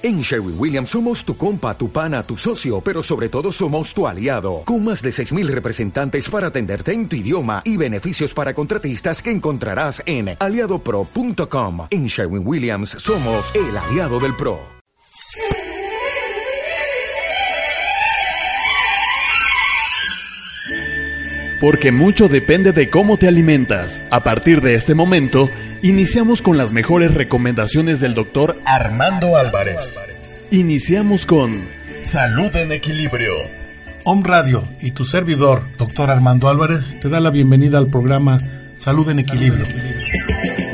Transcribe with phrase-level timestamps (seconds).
[0.00, 4.06] En Sherwin Williams somos tu compa, tu pana, tu socio, pero sobre todo somos tu
[4.06, 9.20] aliado, con más de 6.000 representantes para atenderte en tu idioma y beneficios para contratistas
[9.20, 11.88] que encontrarás en aliadopro.com.
[11.90, 14.60] En Sherwin Williams somos el aliado del PRO.
[21.60, 24.00] Porque mucho depende de cómo te alimentas.
[24.12, 25.50] A partir de este momento,
[25.82, 29.98] Iniciamos con las mejores recomendaciones del doctor Armando Álvarez.
[30.50, 31.68] Iniciamos con
[32.02, 33.34] Salud en Equilibrio.
[34.02, 38.40] Om Radio y tu servidor, doctor Armando Álvarez, te da la bienvenida al programa
[38.76, 39.64] Salud en Equilibrio.
[39.64, 40.67] ¿Qué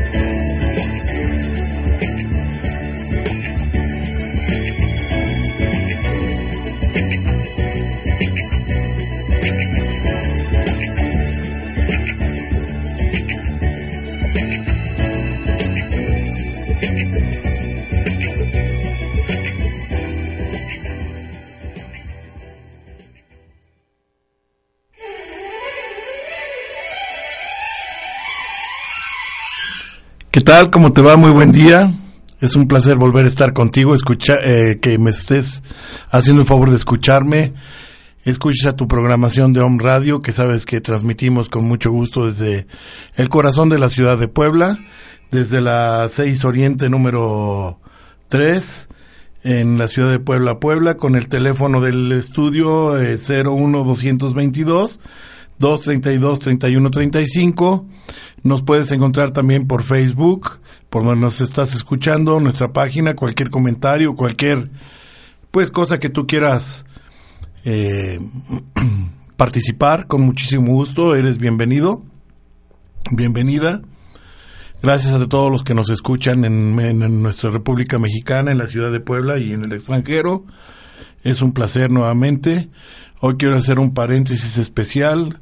[30.44, 30.70] tal?
[30.70, 31.16] ¿Cómo te va?
[31.16, 31.90] Muy buen día.
[32.38, 35.62] Es un placer volver a estar contigo, escucha, eh, que me estés
[36.10, 37.54] haciendo el favor de escucharme.
[38.24, 42.66] Escucha tu programación de Home Radio, que sabes que transmitimos con mucho gusto desde
[43.14, 44.78] el corazón de la ciudad de Puebla,
[45.30, 47.80] desde la 6 Oriente número
[48.28, 48.88] 3,
[49.44, 55.00] en la ciudad de Puebla, Puebla, con el teléfono del estudio eh, 01222
[55.64, 57.86] 232 3135
[58.42, 64.14] nos puedes encontrar también por Facebook, por donde nos estás escuchando, nuestra página, cualquier comentario,
[64.14, 64.70] cualquier
[65.50, 66.84] pues cosa que tú quieras
[67.64, 68.20] eh,
[69.38, 72.04] participar, con muchísimo gusto, eres bienvenido,
[73.10, 73.80] bienvenida.
[74.82, 78.92] Gracias a todos los que nos escuchan en, en, nuestra República Mexicana, en la ciudad
[78.92, 80.44] de Puebla y en el extranjero.
[81.22, 82.68] Es un placer nuevamente.
[83.20, 85.40] Hoy quiero hacer un paréntesis especial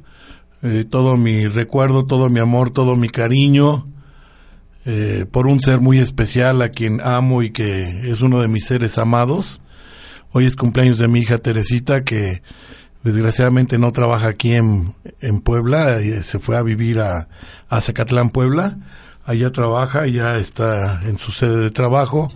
[0.63, 3.85] eh, todo mi recuerdo, todo mi amor, todo mi cariño
[4.85, 8.65] eh, por un ser muy especial a quien amo y que es uno de mis
[8.65, 9.61] seres amados.
[10.31, 12.41] Hoy es cumpleaños de mi hija Teresita que
[13.03, 17.29] desgraciadamente no trabaja aquí en, en Puebla, eh, se fue a vivir a,
[17.69, 18.77] a Zacatlán, Puebla.
[19.25, 22.29] Allá trabaja, ya está en su sede de trabajo.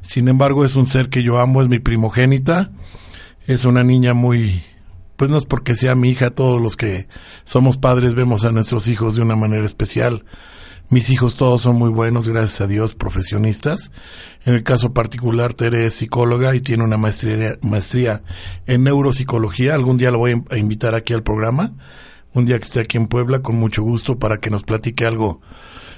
[0.00, 2.70] Sin embargo, es un ser que yo amo, es mi primogénita.
[3.46, 4.64] Es una niña muy,
[5.22, 7.06] pues no es porque sea mi hija, todos los que
[7.44, 10.24] somos padres vemos a nuestros hijos de una manera especial.
[10.90, 13.92] Mis hijos todos son muy buenos, gracias a Dios, profesionistas.
[14.44, 18.24] En el caso particular, Tere es psicóloga y tiene una maestría, maestría
[18.66, 19.76] en neuropsicología.
[19.76, 21.72] Algún día la voy a invitar aquí al programa,
[22.32, 25.40] un día que esté aquí en Puebla, con mucho gusto, para que nos platique algo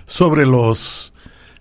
[0.07, 1.14] sobre los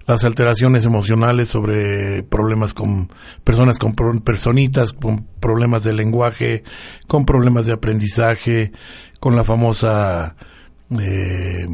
[0.05, 3.09] las alteraciones emocionales sobre problemas con
[3.43, 6.63] personas con personitas con problemas de lenguaje,
[7.07, 8.71] con problemas de aprendizaje,
[9.19, 10.35] con la famosa
[10.99, 11.65] eh,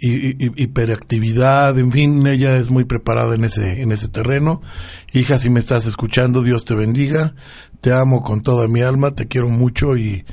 [0.00, 4.62] hiperactividad, en fin, ella es muy preparada en ese en ese terreno.
[5.12, 7.34] Hija, si me estás escuchando, Dios te bendiga.
[7.80, 10.24] Te amo con toda mi alma, te quiero mucho y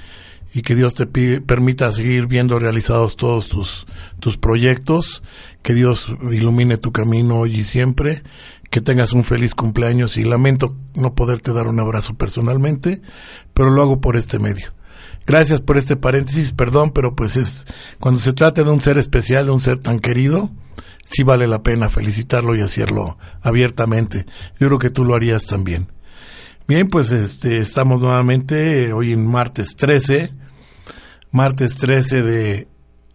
[0.53, 3.85] y que Dios te permita seguir viendo realizados todos tus,
[4.19, 5.21] tus proyectos,
[5.61, 8.23] que Dios ilumine tu camino hoy y siempre,
[8.69, 13.01] que tengas un feliz cumpleaños y lamento no poderte dar un abrazo personalmente,
[13.53, 14.73] pero lo hago por este medio.
[15.25, 17.65] Gracias por este paréntesis, perdón, pero pues es,
[17.99, 20.51] cuando se trata de un ser especial, de un ser tan querido,
[21.05, 24.25] sí vale la pena felicitarlo y hacerlo abiertamente.
[24.59, 25.91] Yo creo que tú lo harías también.
[26.67, 30.33] Bien, pues este, estamos nuevamente hoy en martes 13,
[31.31, 32.67] martes 13 de,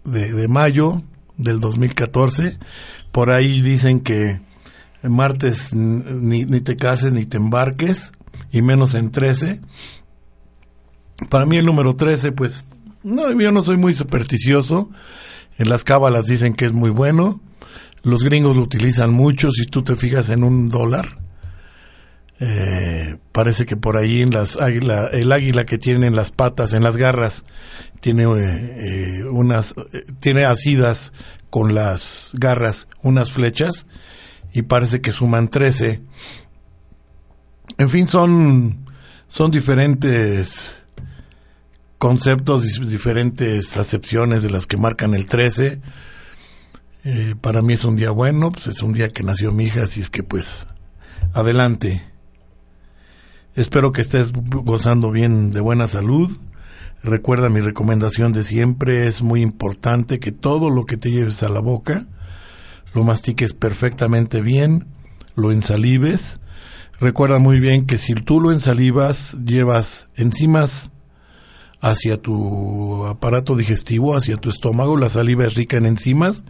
[0.05, 1.03] de, mayo
[1.37, 2.59] del 2014.
[3.13, 4.41] Por ahí dicen que
[5.03, 8.13] martes ni, ni te cases ni te embarques,
[8.51, 9.61] y menos en 13.
[11.29, 12.65] Para mí el número 13, pues,
[13.03, 14.91] no, yo no soy muy supersticioso.
[15.57, 17.41] En las cábalas dicen que es muy bueno.
[18.03, 19.51] Los gringos lo utilizan mucho.
[19.51, 21.24] Si tú te fijas en un dólar,
[22.47, 26.75] eh, parece que por ahí en las águila, el águila que tiene en las patas,
[26.75, 27.43] en las garras,
[28.01, 29.75] tiene eh, eh, unas,
[30.21, 31.15] tiene asidas
[31.49, 33.87] con las garras unas flechas
[34.53, 36.03] y parece que suman 13.
[37.79, 38.91] En fin, son,
[39.29, 40.83] son diferentes
[41.97, 45.81] conceptos, diferentes acepciones de las que marcan el 13.
[47.41, 50.03] para mí es un día bueno, pues es un día que nació mi hija, así
[50.03, 50.67] es que pues
[51.33, 52.14] adelante.
[53.55, 56.31] Espero que estés gozando bien de buena salud.
[57.03, 61.49] Recuerda mi recomendación de siempre, es muy importante que todo lo que te lleves a
[61.49, 62.07] la boca
[62.95, 64.87] lo mastiques perfectamente bien,
[65.35, 66.41] lo ensalives,
[67.01, 70.93] Recuerda muy bien que si tú lo ensalivas, llevas enzimas
[71.81, 74.97] hacia tu aparato digestivo, hacia tu estómago.
[74.97, 76.45] La saliva es rica en enzimas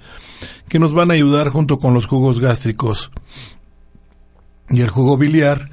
[0.69, 3.11] que nos van a ayudar junto con los jugos gástricos
[4.69, 5.71] y el jugo biliar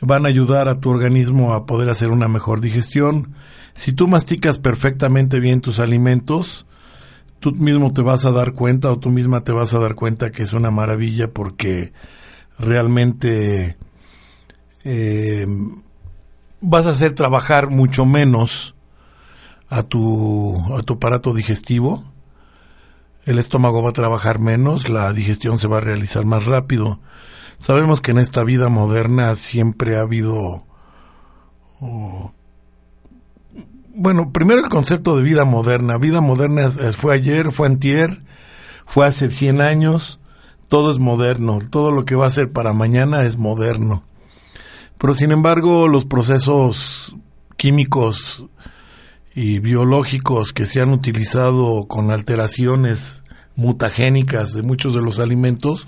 [0.00, 3.34] van a ayudar a tu organismo a poder hacer una mejor digestión.
[3.74, 6.66] Si tú masticas perfectamente bien tus alimentos,
[7.38, 10.30] tú mismo te vas a dar cuenta o tú misma te vas a dar cuenta
[10.30, 11.92] que es una maravilla porque
[12.58, 13.76] realmente
[14.84, 15.46] eh,
[16.60, 18.74] vas a hacer trabajar mucho menos
[19.68, 22.04] a tu, a tu aparato digestivo.
[23.24, 27.00] El estómago va a trabajar menos, la digestión se va a realizar más rápido.
[27.60, 30.64] Sabemos que en esta vida moderna siempre ha habido
[31.80, 32.32] oh,
[33.94, 35.98] bueno, primero el concepto de vida moderna.
[35.98, 38.22] Vida moderna fue ayer, fue antier,
[38.86, 40.20] fue hace 100 años.
[40.68, 41.58] Todo es moderno.
[41.70, 44.04] Todo lo que va a ser para mañana es moderno.
[44.96, 47.14] Pero sin embargo, los procesos
[47.58, 48.46] químicos
[49.34, 53.22] y biológicos que se han utilizado con alteraciones
[53.54, 55.86] mutagénicas de muchos de los alimentos,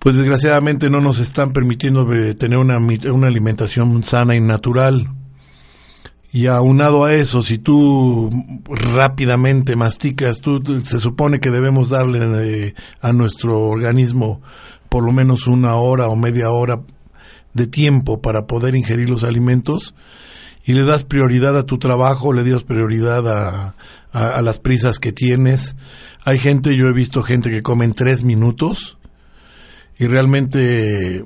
[0.00, 5.10] pues desgraciadamente no nos están permitiendo eh, tener una, una alimentación sana y natural.
[6.32, 8.30] Y aunado a eso, si tú
[8.66, 14.40] rápidamente masticas, tú, se supone que debemos darle eh, a nuestro organismo
[14.88, 16.80] por lo menos una hora o media hora
[17.52, 19.94] de tiempo para poder ingerir los alimentos
[20.64, 23.74] y le das prioridad a tu trabajo, le das prioridad a,
[24.12, 25.76] a, las prisas que tienes.
[26.24, 28.96] Hay gente, yo he visto gente que come en tres minutos
[30.00, 31.22] y realmente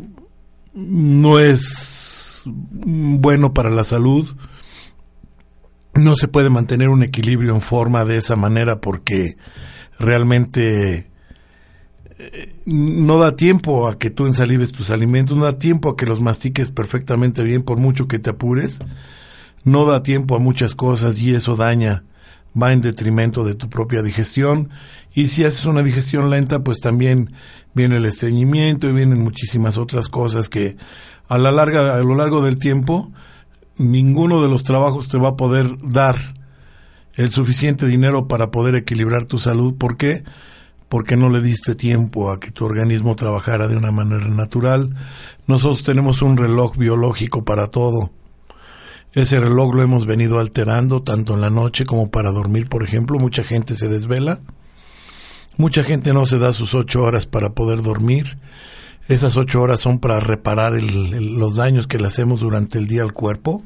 [0.75, 4.35] no es bueno para la salud.
[5.95, 9.37] No se puede mantener un equilibrio en forma de esa manera porque
[10.01, 11.09] realmente
[12.19, 16.07] eh, no da tiempo a que tú ensalives tus alimentos, no da tiempo a que
[16.07, 18.81] los mastiques perfectamente bien por mucho que te apures,
[19.63, 22.03] no da tiempo a muchas cosas y eso daña,
[22.61, 24.71] va en detrimento de tu propia digestión
[25.13, 27.31] y si haces una digestión lenta pues también
[27.75, 30.77] viene el estreñimiento y vienen muchísimas otras cosas que
[31.29, 33.13] a la larga, a lo largo del tiempo
[33.77, 36.17] ninguno de los trabajos te va a poder dar
[37.15, 39.75] el suficiente dinero para poder equilibrar tu salud.
[39.77, 40.25] ¿Por qué?
[40.89, 44.95] Porque no le diste tiempo a que tu organismo trabajara de una manera natural.
[45.47, 48.11] Nosotros tenemos un reloj biológico para todo.
[49.15, 53.19] Ese reloj lo hemos venido alterando tanto en la noche como para dormir, por ejemplo.
[53.19, 54.41] Mucha gente se desvela.
[55.57, 58.39] Mucha gente no se da sus ocho horas para poder dormir.
[59.09, 63.13] Esas ocho horas son para reparar los daños que le hacemos durante el día al
[63.13, 63.63] cuerpo.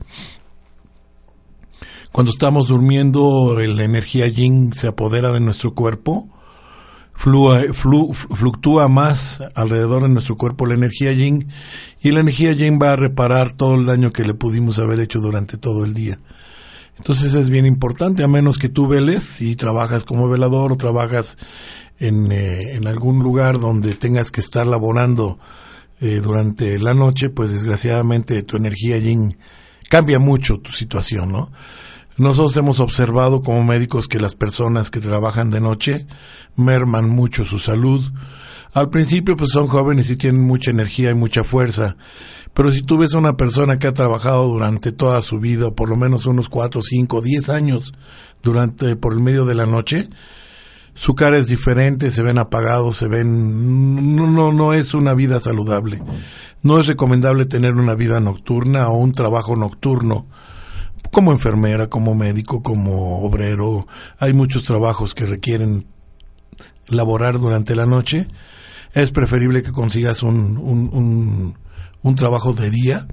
[2.13, 6.29] Cuando estamos durmiendo, la energía yin se apodera de nuestro cuerpo,
[7.19, 11.49] fluctúa más alrededor de nuestro cuerpo la energía yin
[12.01, 15.19] y la energía yin va a reparar todo el daño que le pudimos haber hecho
[15.19, 16.17] durante todo el día.
[16.97, 21.37] Entonces es bien importante, a menos que tú veles y trabajas como velador o trabajas
[21.99, 25.39] en, eh, en algún lugar donde tengas que estar laborando
[26.01, 29.17] eh, durante la noche, pues desgraciadamente tu energía allí
[29.89, 31.51] cambia mucho tu situación, ¿no?
[32.19, 36.05] Nosotros hemos observado como médicos que las personas que trabajan de noche
[36.57, 38.05] merman mucho su salud.
[38.75, 41.97] Al principio pues son jóvenes y tienen mucha energía y mucha fuerza,
[42.55, 45.89] pero si tú ves a una persona que ha trabajado durante toda su vida, por
[45.89, 47.95] lo menos unos cuatro, cinco, diez años
[48.43, 50.09] durante por el medio de la noche,
[50.95, 55.39] su cara es diferente, se ven apagados, se ven no no no es una vida
[55.39, 56.03] saludable.
[56.65, 60.27] No es recomendable tener una vida nocturna o un trabajo nocturno
[61.11, 63.87] como enfermera, como médico, como obrero.
[64.19, 65.85] Hay muchos trabajos que requieren
[66.89, 68.29] laborar durante la noche.
[68.93, 71.55] Es preferible que consigas un,
[72.03, 73.07] un, trabajo de día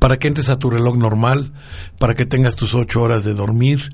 [0.00, 1.52] para que entres a tu reloj normal,
[1.98, 3.90] para que tengas tus ocho horas de dormir,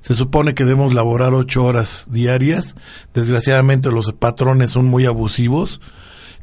[0.00, 2.76] se supone que debemos laborar ocho horas diarias.
[3.12, 5.80] Desgraciadamente los patrones son muy abusivos.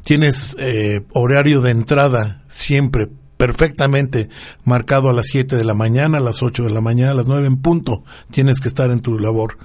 [0.04, 4.28] Tienes eh, horario de entrada siempre perfectamente
[4.64, 7.26] marcado a las siete de la mañana, a las ocho de la mañana, a las
[7.26, 8.04] nueve en punto.
[8.30, 9.58] Tienes que estar en tu labor.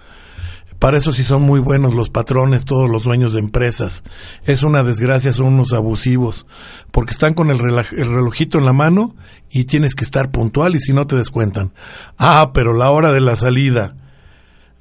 [0.79, 4.01] Para eso sí son muy buenos los patrones, todos los dueños de empresas.
[4.45, 6.45] Es una desgracia, son unos abusivos,
[6.91, 9.13] porque están con el, relojito en la mano
[9.49, 11.73] y tienes que estar puntual y si no te descuentan.
[12.17, 13.97] Ah, pero la hora de la salida.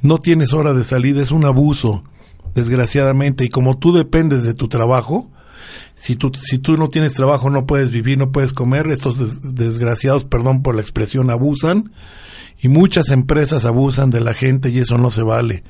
[0.01, 2.05] No tienes hora de salida, es un abuso,
[2.55, 3.45] desgraciadamente.
[3.45, 5.33] Y como tú dependes de tu trabajo,
[5.95, 10.25] si tú, si tú no tienes trabajo, no puedes vivir, no puedes comer, estos desgraciados,
[10.25, 11.93] perdón por la expresión, abusan
[12.61, 15.65] y muchas empresas abusan de la gente y eso no se vale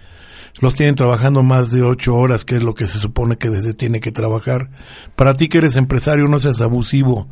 [0.61, 4.01] los tienen trabajando más de ocho horas, que es lo que se supone que tiene
[4.01, 4.71] que trabajar.
[5.15, 7.29] Para ti que eres empresario, no seas abusivo.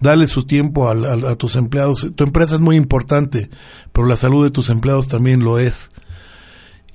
[0.00, 2.08] Dale su tiempo a, tus empleados.
[2.14, 3.50] Tu empresa es muy importante,
[3.92, 5.90] pero la salud de tus empleados también lo es.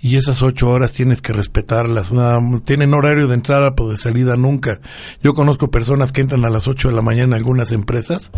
[0.05, 2.12] Y esas ocho horas tienes que respetarlas.
[2.12, 4.81] Nada, tienen horario de entrada, pero de salida nunca.
[5.24, 8.33] Yo conozco personas que entran a las ocho de la mañana en algunas empresas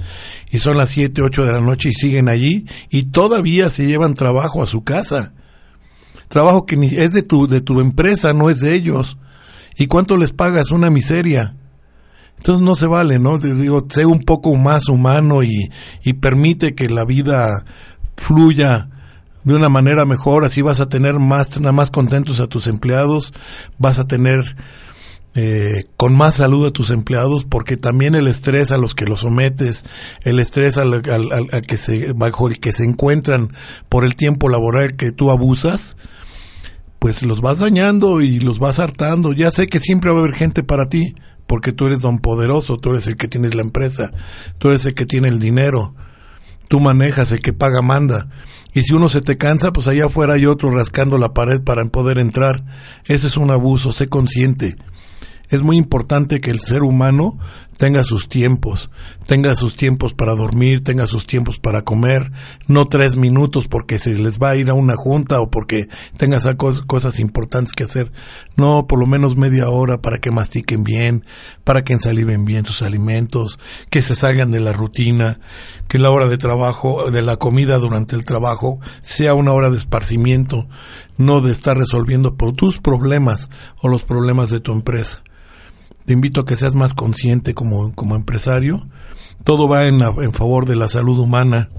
[0.51, 4.13] y son las siete, ocho de la noche y siguen allí y todavía se llevan
[4.13, 5.33] trabajo a su casa
[6.27, 9.17] trabajo que ni es de tu, de tu empresa, no es de ellos.
[9.77, 10.71] ¿Y cuánto les pagas?
[10.71, 11.55] Una miseria.
[12.37, 13.37] Entonces no se vale, ¿no?
[13.37, 15.71] Digo, sé un poco más humano y,
[16.03, 17.65] y permite que la vida
[18.17, 18.89] fluya
[19.45, 23.31] de una manera mejor, así vas a tener más, más contentos a tus empleados,
[23.77, 24.55] vas a tener
[25.35, 29.19] eh, con más salud a tus empleados, porque también el estrés a los que los
[29.19, 29.85] sometes,
[30.23, 31.01] el estrés al,
[31.67, 33.53] que se, bajo el que se encuentran
[33.87, 35.95] por el tiempo laboral que tú abusas,
[36.99, 39.31] pues los vas dañando y los vas hartando.
[39.31, 41.13] Ya sé que siempre va a haber gente para ti,
[41.45, 44.11] porque tú eres don poderoso, tú eres el que tienes la empresa,
[44.57, 45.93] tú eres el que tiene el dinero,
[46.67, 48.27] tú manejas, el que paga manda.
[48.75, 51.83] Y si uno se te cansa, pues allá afuera hay otro rascando la pared para
[51.85, 52.63] poder entrar.
[53.05, 54.75] Ese es un abuso, sé consciente
[55.49, 57.37] es muy importante que el ser humano
[57.77, 58.89] tenga sus tiempos,
[59.25, 62.31] tenga sus tiempos para dormir, tenga sus tiempos para comer,
[62.67, 66.39] no tres minutos porque se les va a ir a una junta o porque tenga
[66.55, 68.11] cosas importantes que hacer,
[68.55, 71.23] no, por lo menos media hora para que mastiquen bien,
[71.63, 75.39] para que ensaliven bien sus alimentos, que se salgan de la rutina,
[75.87, 79.77] que la hora de trabajo, de la comida durante el trabajo sea una hora de
[79.77, 80.67] esparcimiento,
[81.17, 83.49] no de estar resolviendo por tus problemas
[83.81, 85.24] o los problemas de tu empresa.
[86.05, 88.87] Te invito a que seas más consciente como, como empresario.
[89.43, 91.69] Todo va en, en favor de la salud humana.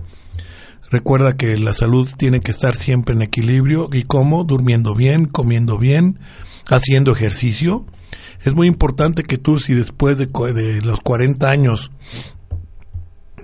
[0.90, 3.88] Recuerda que la salud tiene que estar siempre en equilibrio.
[3.92, 4.44] ¿Y cómo?
[4.44, 6.18] Durmiendo bien, comiendo bien,
[6.68, 7.86] haciendo ejercicio.
[8.44, 11.90] Es muy importante que tú, si después de, de los 40 años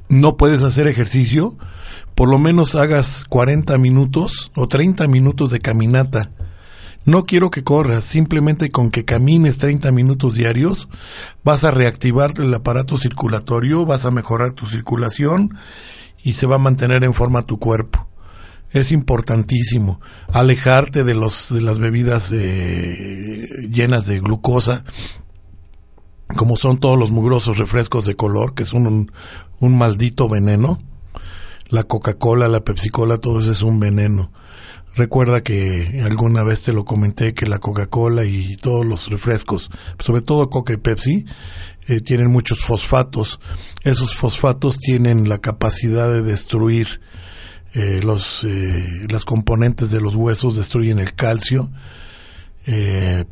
[0.09, 1.57] no puedes hacer ejercicio,
[2.15, 6.31] por lo menos hagas 40 minutos o 30 minutos de caminata
[7.05, 10.89] no quiero que corras, simplemente con que camines 30 minutos diarios
[11.43, 15.57] vas a reactivar el aparato circulatorio, vas a mejorar tu circulación
[16.23, 18.07] y se va a mantener en forma tu cuerpo.
[18.71, 20.01] Es importantísimo
[20.33, 24.85] alejarte de los de las bebidas eh, llenas de glucosa,
[26.37, 29.13] como son todos los mugrosos refrescos de color, que son un,
[29.59, 30.81] un maldito veneno.
[31.69, 34.31] La Coca-Cola, la Pepsi-Cola, todo eso es un veneno
[34.95, 40.21] Recuerda que alguna vez te lo comenté que la Coca-Cola y todos los refrescos, sobre
[40.21, 41.25] todo Coca y Pepsi,
[41.89, 43.41] eh, tienen muchos fosfatos.
[43.85, 47.01] Esos fosfatos tienen la capacidad de destruir
[47.75, 51.71] eh, los eh, las componentes de los huesos, destruyen el calcio,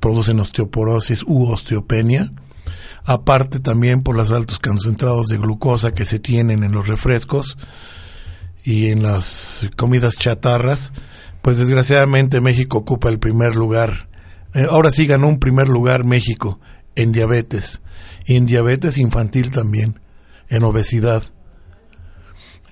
[0.01, 2.33] producen osteoporosis u osteopenia.
[3.05, 7.57] Aparte también por los altos concentrados de glucosa que se tienen en los refrescos
[8.65, 10.93] y en las comidas chatarras,
[11.43, 14.09] pues desgraciadamente México ocupa el primer lugar.
[14.55, 16.61] Eh, ahora sí ganó un primer lugar México
[16.95, 17.81] en diabetes.
[18.27, 20.01] Y en diabetes infantil también.
[20.49, 21.23] En obesidad.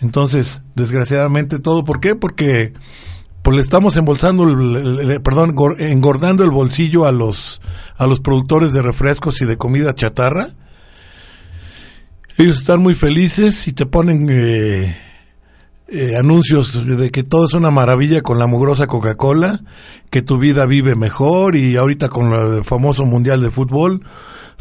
[0.00, 1.84] Entonces, desgraciadamente todo.
[1.84, 2.14] ¿Por qué?
[2.14, 2.72] Porque
[3.42, 4.44] pues le estamos embolsando,
[5.22, 7.60] perdón, engordando el bolsillo a los,
[7.96, 10.50] a los productores de refrescos y de comida chatarra.
[12.36, 14.96] Ellos están muy felices y te ponen eh,
[15.88, 19.62] eh, anuncios de que todo es una maravilla con la mugrosa Coca-Cola,
[20.10, 24.02] que tu vida vive mejor y ahorita con el famoso Mundial de Fútbol,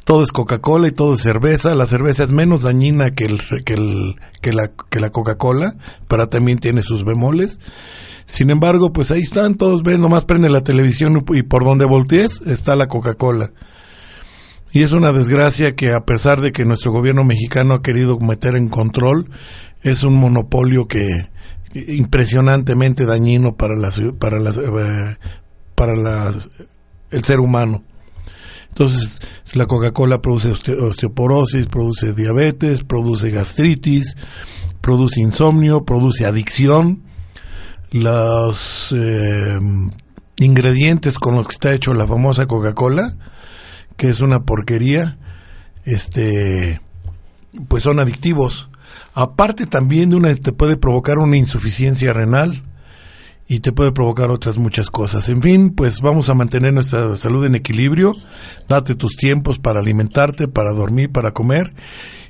[0.06, 1.76] todo es Coca-Cola y todo es cerveza.
[1.76, 5.76] La cerveza es menos dañina que, el, que, la, que la Coca-Cola,
[6.08, 7.60] pero también tiene sus bemoles.
[8.26, 12.42] Sin embargo, pues ahí están, todos ven, nomás prende la televisión y por donde voltees
[12.46, 13.52] está la Coca-Cola.
[14.72, 18.56] Y es una desgracia que a pesar de que nuestro gobierno mexicano ha querido meter
[18.56, 19.30] en control,
[19.82, 21.08] es un monopolio que
[21.74, 25.18] impresionantemente dañino para las para las eh,
[25.76, 26.50] para las
[27.12, 27.84] el ser humano.
[28.70, 29.20] Entonces,
[29.54, 34.16] la Coca-Cola produce osteoporosis, produce diabetes, produce gastritis,
[34.82, 37.02] produce insomnio, produce adicción.
[37.92, 39.60] Los eh,
[40.40, 43.18] ingredientes con los que está hecho la famosa Coca-Cola,
[43.98, 45.18] que es una porquería,
[45.84, 46.82] este,
[47.68, 48.70] pues son adictivos.
[49.14, 52.64] Aparte también de una, te puede provocar una insuficiencia renal
[53.48, 55.30] y te puede provocar otras muchas cosas.
[55.30, 58.14] En fin, pues vamos a mantener nuestra salud en equilibrio,
[58.68, 61.74] date tus tiempos para alimentarte, para dormir, para comer.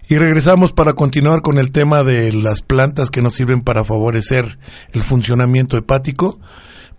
[0.09, 4.57] Y regresamos para continuar con el tema de las plantas que nos sirven para favorecer
[4.93, 6.39] el funcionamiento hepático,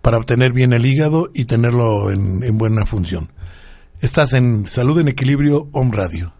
[0.01, 3.31] para obtener bien el hígado y tenerlo en, en buena función.
[4.01, 6.33] Estás en Salud en Equilibrio Home Radio.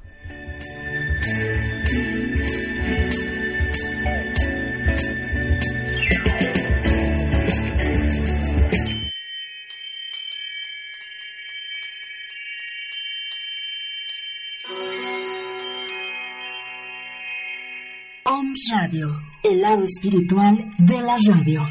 [18.71, 21.65] Radio, el lado espiritual de la radio.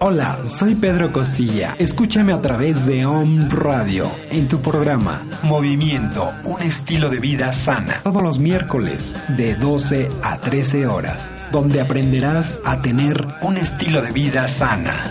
[0.00, 1.74] Hola, soy Pedro Costilla.
[1.76, 7.94] Escúchame a través de Om Radio en tu programa Movimiento, un estilo de vida sana.
[8.04, 14.12] Todos los miércoles de 12 a 13 horas, donde aprenderás a tener un estilo de
[14.12, 15.10] vida sana.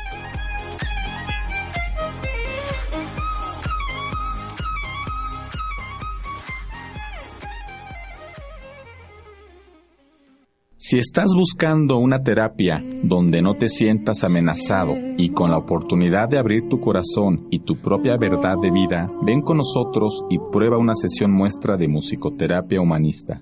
[10.91, 16.37] Si estás buscando una terapia donde no te sientas amenazado y con la oportunidad de
[16.37, 20.95] abrir tu corazón y tu propia verdad de vida, ven con nosotros y prueba una
[20.95, 23.41] sesión muestra de musicoterapia humanista.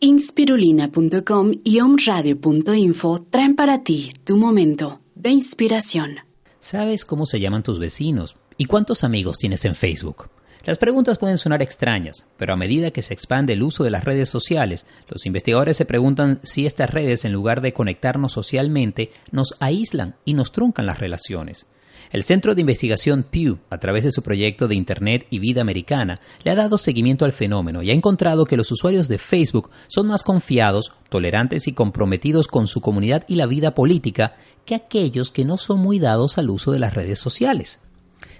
[0.05, 6.17] Inspirulina.com y omradio.info traen para ti tu momento de inspiración.
[6.59, 8.35] ¿Sabes cómo se llaman tus vecinos?
[8.55, 10.29] ¿Y cuántos amigos tienes en Facebook?
[10.63, 14.03] Las preguntas pueden sonar extrañas, pero a medida que se expande el uso de las
[14.03, 19.55] redes sociales, los investigadores se preguntan si estas redes, en lugar de conectarnos socialmente, nos
[19.59, 21.65] aíslan y nos truncan las relaciones.
[22.11, 26.21] El Centro de Investigación Pew, a través de su proyecto de Internet y Vida Americana,
[26.43, 30.07] le ha dado seguimiento al fenómeno y ha encontrado que los usuarios de Facebook son
[30.07, 35.45] más confiados, tolerantes y comprometidos con su comunidad y la vida política que aquellos que
[35.45, 37.79] no son muy dados al uso de las redes sociales.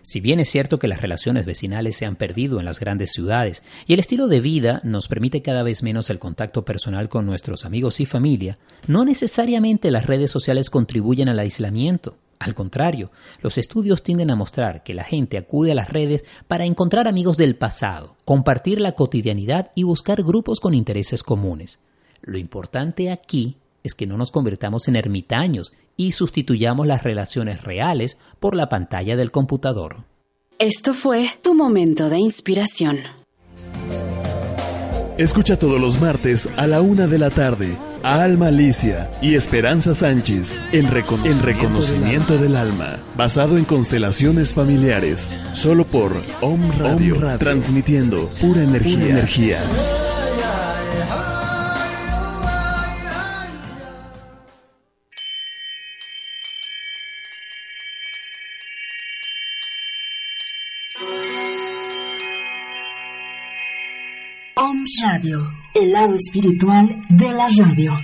[0.02, 3.64] Si bien es cierto que las relaciones vecinales se han perdido en las grandes ciudades
[3.88, 7.66] y el estilo de vida nos permite cada vez menos el contacto personal con nuestros
[7.66, 12.18] amigos y familia, no necesariamente las redes sociales contribuyen al aislamiento.
[12.46, 13.10] Al contrario,
[13.42, 17.38] los estudios tienden a mostrar que la gente acude a las redes para encontrar amigos
[17.38, 21.80] del pasado, compartir la cotidianidad y buscar grupos con intereses comunes.
[22.22, 28.20] Lo importante aquí es que no nos convirtamos en ermitaños y sustituyamos las relaciones reales
[28.40, 30.04] por la pantalla del computador.
[30.60, 33.00] Esto fue tu momento de inspiración.
[35.18, 39.96] Escucha todos los martes a la una de la tarde a Alma Alicia y Esperanza
[39.96, 42.98] Sánchez en reconocimiento, reconocimiento del, alma.
[43.16, 49.08] basado en constelaciones familiares, solo por Om Radio, transmitiendo pura energía.
[49.08, 49.60] energía.
[65.04, 67.98] Radio, el lado espiritual de la radio.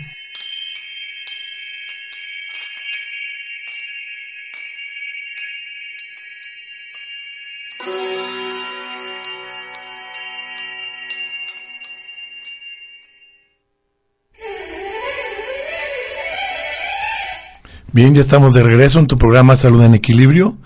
[17.94, 20.58] Bien, ya estamos de regreso en tu programa Salud en Equilibrio.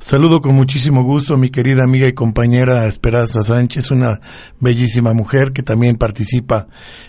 [0.00, 4.22] Saludo con muchísimo gusto a mi querida amiga y compañera Esperanza Sánchez, una
[4.58, 6.68] bellísima mujer que también participa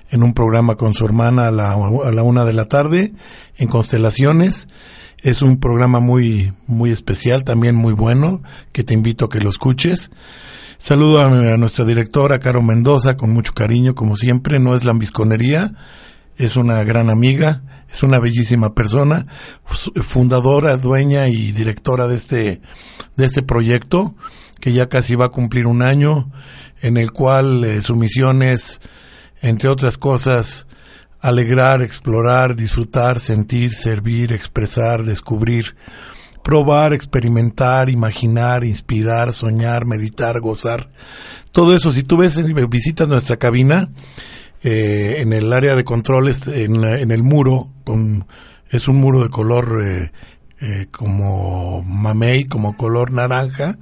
[0.10, 3.14] en un programa con su hermana a la, a la una de la tarde
[3.58, 4.68] en Constelaciones.
[5.24, 9.50] Es un programa muy, muy especial, también muy bueno, que te invito a que lo
[9.50, 10.12] escuches.
[10.78, 14.60] Saludo a, nuestra directora, Caro Mendoza, con mucho cariño, como siempre.
[14.60, 15.76] No es lambisconería,
[16.38, 19.26] es una gran amiga es una bellísima persona,
[19.66, 22.62] fundadora, dueña y directora de este,
[23.18, 24.16] de este proyecto,
[24.60, 26.32] que ya casi va a cumplir un año,
[26.82, 28.80] en el cual eh, su misión es,
[29.42, 30.68] entre otras cosas,
[31.20, 35.76] alegrar, explorar, disfrutar, sentir, servir, expresar, descubrir,
[36.44, 40.90] probar, experimentar, imaginar, inspirar, soñar, meditar, gozar.
[41.52, 43.90] Todo eso, si tú ves, visitas nuestra cabina,
[44.64, 48.26] eh, en el área de controles, en, en, el muro, con,
[48.70, 50.12] es un muro de color eh,
[50.62, 53.78] eh, como mamey, como color naranja.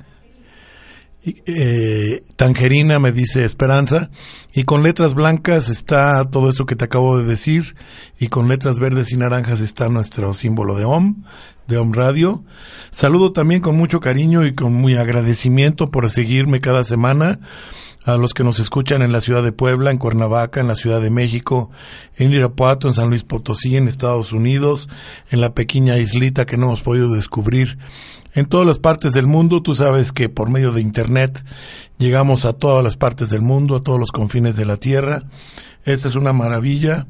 [1.21, 4.09] Eh, tangerina me dice Esperanza
[4.53, 7.75] y con letras blancas está todo eso que te acabo de decir
[8.17, 11.23] y con letras verdes y naranjas está nuestro símbolo de OM,
[11.67, 12.45] de OM Radio.
[12.91, 17.39] Saludo también con mucho cariño y con muy agradecimiento por seguirme cada semana
[18.05, 21.01] a los que nos escuchan en la ciudad de Puebla, en Cuernavaca, en la Ciudad
[21.01, 21.69] de México,
[22.15, 24.89] en Irapuato, en San Luis Potosí, en Estados Unidos,
[25.29, 27.77] en la pequeña islita que no hemos podido descubrir.
[28.33, 31.43] En todas las partes del mundo, tú sabes que por medio de Internet
[31.97, 35.23] llegamos a todas las partes del mundo, a todos los confines de la Tierra.
[35.83, 37.07] Esta es una maravilla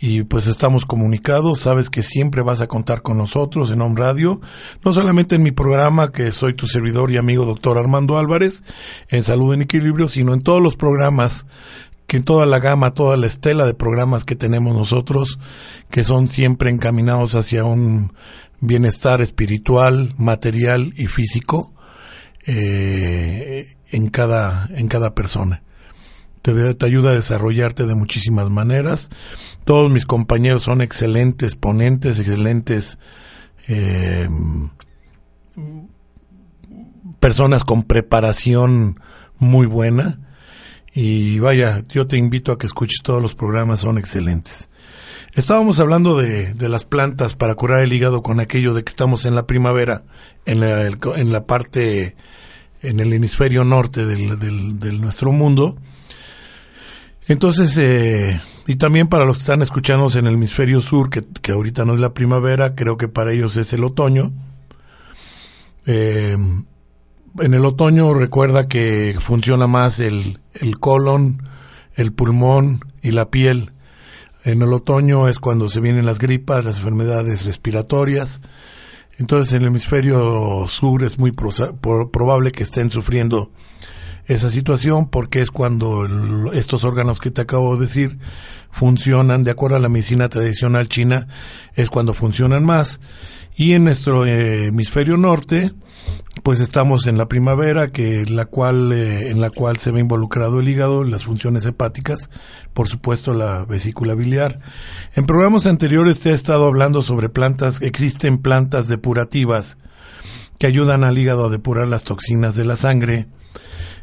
[0.00, 4.40] y pues estamos comunicados, sabes que siempre vas a contar con nosotros en Home Radio,
[4.82, 8.64] no solamente en mi programa que soy tu servidor y amigo doctor Armando Álvarez,
[9.08, 11.44] en Salud en Equilibrio, sino en todos los programas
[12.06, 15.38] que en toda la gama, toda la estela de programas que tenemos nosotros,
[15.90, 18.14] que son siempre encaminados hacia un
[18.58, 21.74] bienestar espiritual, material y físico
[22.46, 25.62] eh, en cada en cada persona.
[26.42, 29.10] Te, te ayuda a desarrollarte de muchísimas maneras
[29.64, 32.98] todos mis compañeros son excelentes ponentes, excelentes
[33.68, 34.28] eh,
[37.20, 38.98] personas con preparación
[39.38, 40.18] muy buena.
[40.92, 44.68] Y vaya, yo te invito a que escuches todos los programas, son excelentes.
[45.34, 49.36] Estábamos hablando de, las plantas para curar el hígado con aquello de que estamos en
[49.36, 50.02] la primavera,
[50.46, 52.16] en la, en la parte,
[52.82, 55.78] en el hemisferio norte del, del, del nuestro mundo.
[57.30, 61.52] Entonces, eh, y también para los que están escuchándonos en el hemisferio sur, que, que
[61.52, 64.32] ahorita no es la primavera, creo que para ellos es el otoño.
[65.86, 66.34] Eh,
[67.38, 71.40] en el otoño recuerda que funciona más el, el colon,
[71.94, 73.74] el pulmón y la piel.
[74.42, 78.40] En el otoño es cuando se vienen las gripas, las enfermedades respiratorias.
[79.18, 83.52] Entonces en el hemisferio sur es muy probable que estén sufriendo
[84.30, 86.06] esa situación porque es cuando
[86.52, 88.18] estos órganos que te acabo de decir
[88.70, 91.26] funcionan de acuerdo a la medicina tradicional china,
[91.74, 93.00] es cuando funcionan más.
[93.56, 95.72] Y en nuestro eh, hemisferio norte,
[96.44, 100.60] pues estamos en la primavera, que la cual, eh, en la cual se ve involucrado
[100.60, 102.30] el hígado, las funciones hepáticas,
[102.72, 104.60] por supuesto la vesícula biliar.
[105.16, 109.76] En programas anteriores te he estado hablando sobre plantas, existen plantas depurativas
[110.56, 113.26] que ayudan al hígado a depurar las toxinas de la sangre,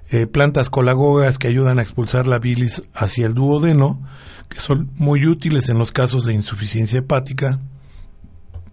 [0.10, 4.02] eh, plantas colagogas que ayudan a expulsar la bilis hacia el duodeno,
[4.50, 7.60] que son muy útiles en los casos de insuficiencia hepática.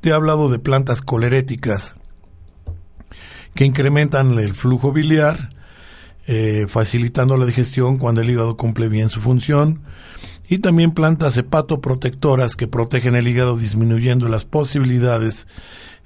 [0.00, 1.96] Te he hablado de plantas coleréticas
[3.54, 5.50] que incrementan el flujo biliar,
[6.26, 9.82] eh, facilitando la digestión cuando el hígado cumple bien su función.
[10.46, 15.46] Y también plantas hepatoprotectoras que protegen el hígado disminuyendo las posibilidades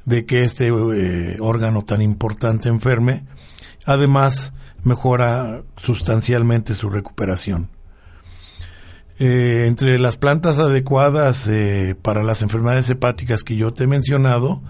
[0.04, 3.24] de que este eh, órgano tan importante enferme.
[3.84, 4.52] Además,
[4.88, 7.70] mejora sustancialmente su recuperación.
[9.20, 14.62] Eh, entre las plantas adecuadas eh, para las enfermedades hepáticas que yo te he mencionado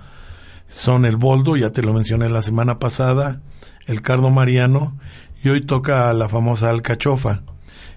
[0.69, 3.41] son el boldo, ya te lo mencioné la semana pasada,
[3.87, 4.99] el cardo mariano
[5.43, 7.43] y hoy toca la famosa alcachofa.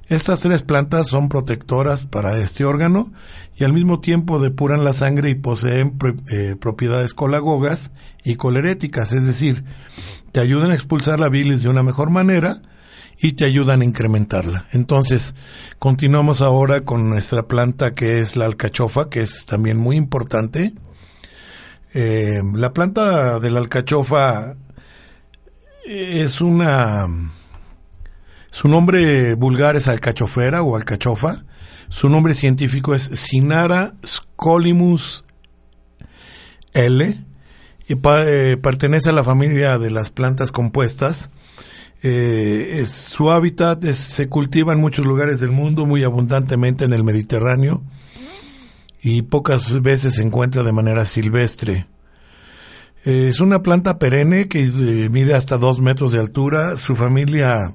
[0.08, 3.14] Estas tres plantas son protectoras para este órgano
[3.56, 5.98] y al mismo tiempo depuran la sangre y poseen
[6.32, 7.92] eh, propiedades colagogas
[8.24, 9.64] y coleréticas, es decir,
[10.32, 12.62] te ayudan a expulsar la bilis de una mejor manera
[13.20, 14.66] y te ayudan a incrementarla.
[14.72, 15.36] Entonces,
[15.78, 20.74] continuamos ahora con nuestra planta que es la alcachofa, que es también muy importante.
[21.94, 24.56] Eh, la planta de la alcachofa
[25.86, 27.08] es una...
[28.52, 31.44] Su nombre vulgar es alcachofera o alcachofa.
[31.90, 35.24] Su nombre científico es Sinara scolimus
[36.74, 37.18] L.
[37.88, 41.30] Y eh, pertenece a la familia de las plantas compuestas.
[42.04, 47.84] Eh, su hábitat se cultiva en muchos lugares del mundo, muy abundantemente en el Mediterráneo
[49.02, 51.88] y pocas veces se encuentra de manera silvestre.
[53.04, 54.66] Eh, es una planta perenne que
[55.10, 56.78] mide hasta dos metros de altura.
[56.78, 57.74] Su familia,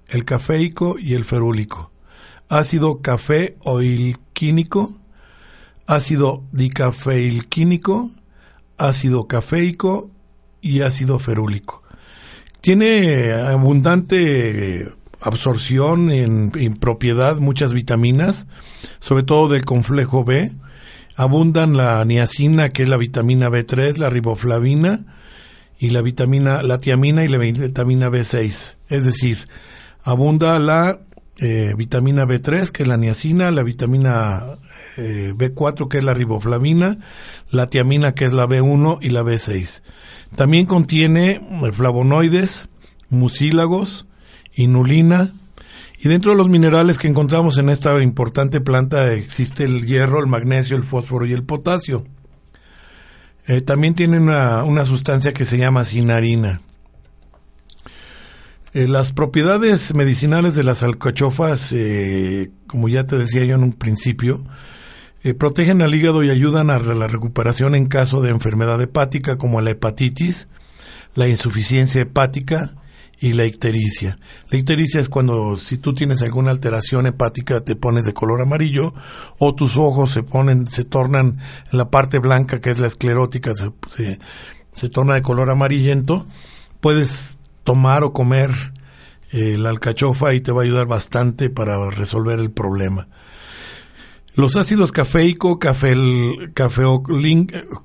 [0.08, 1.91] el cafeico y el ferúlico.
[2.47, 4.93] Ácido café oilquínico,
[5.88, 8.12] ácido dicafeilquínico,
[8.78, 10.12] ácido cafeico
[10.62, 11.82] y ácido ferúlico.
[12.62, 14.89] Tiene abundante eh,
[15.21, 18.45] absorción en, en, propiedad muchas vitaminas,
[19.00, 20.52] sobre todo del complejo B.
[21.15, 25.06] Abundan la niacina, que es la vitamina B3, la riboflavina
[25.82, 28.76] y la vitamina, la tiamina y la vitamina B6.
[28.88, 29.48] Es decir,
[30.04, 31.00] abunda la
[31.39, 34.60] eh, vitamina B3, que es la niacina, la vitamina
[34.98, 37.00] eh, B4, que es la riboflavina,
[37.50, 39.82] la tiamina, que es la B1 y la B6.
[40.36, 41.41] También contiene
[41.74, 42.70] flavonoides,
[43.10, 44.06] mucílagos,
[44.54, 45.34] inulina,
[45.98, 50.28] y dentro de los minerales que encontramos en esta importante planta existe el hierro, el
[50.28, 52.06] magnesio, el fósforo y el potasio.
[53.47, 56.62] Eh, también tiene una, sustancia que se llama cinarina.
[58.73, 63.73] Eh, las propiedades medicinales de las alcachofas, eh, como ya te decía yo en un
[63.73, 64.43] principio,
[65.38, 69.69] protegen al hígado y ayudan a la recuperación en caso de enfermedad hepática como la
[69.69, 70.47] hepatitis,
[71.13, 72.73] la insuficiencia hepática
[73.21, 74.17] y la ictericia.
[74.49, 78.95] La ictericia es cuando si tú tienes alguna alteración hepática te pones de color amarillo
[79.38, 81.38] o tus ojos se ponen, se tornan
[81.71, 84.19] en la parte blanca que es la esclerótica, se, se,
[84.73, 86.25] se torna de color amarillento.
[86.79, 88.49] Puedes tomar o comer
[89.31, 93.07] eh, la alcachofa y te va a ayudar bastante para resolver el problema.
[94.34, 96.53] Los ácidos cafeico, cafeol,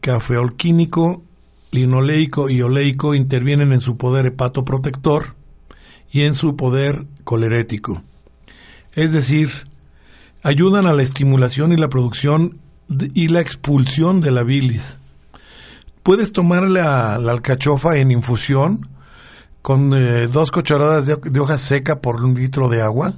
[0.00, 1.25] cafeolquínico,
[1.76, 5.34] linoleico y oleico intervienen en su poder hepatoprotector
[6.10, 8.02] y en su poder colerético.
[8.92, 9.50] Es decir,
[10.42, 12.58] ayudan a la estimulación y la producción
[13.14, 14.96] y la expulsión de la bilis.
[16.02, 18.88] Puedes tomar la, alcachofa en infusión
[19.60, 23.14] con eh, dos cucharadas de, de, hoja seca por un litro de agua.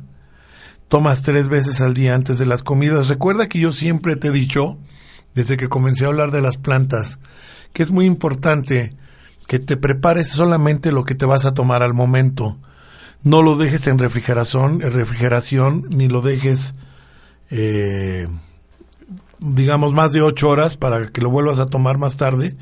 [0.89, 3.09] Tomas tres veces al día antes de las comidas.
[3.09, 4.79] Recuerda que yo siempre te he dicho,
[5.39, 7.21] desde que comencé a hablar de las plantas,
[7.73, 8.97] que es muy importante
[9.47, 12.59] que te prepares solamente lo que te vas a tomar al momento.
[13.23, 16.75] No lo dejes en refrigeración, en refrigeración ni lo dejes,
[17.51, 18.27] eh,
[19.39, 22.57] digamos, más de ocho horas para que lo vuelvas a tomar más tarde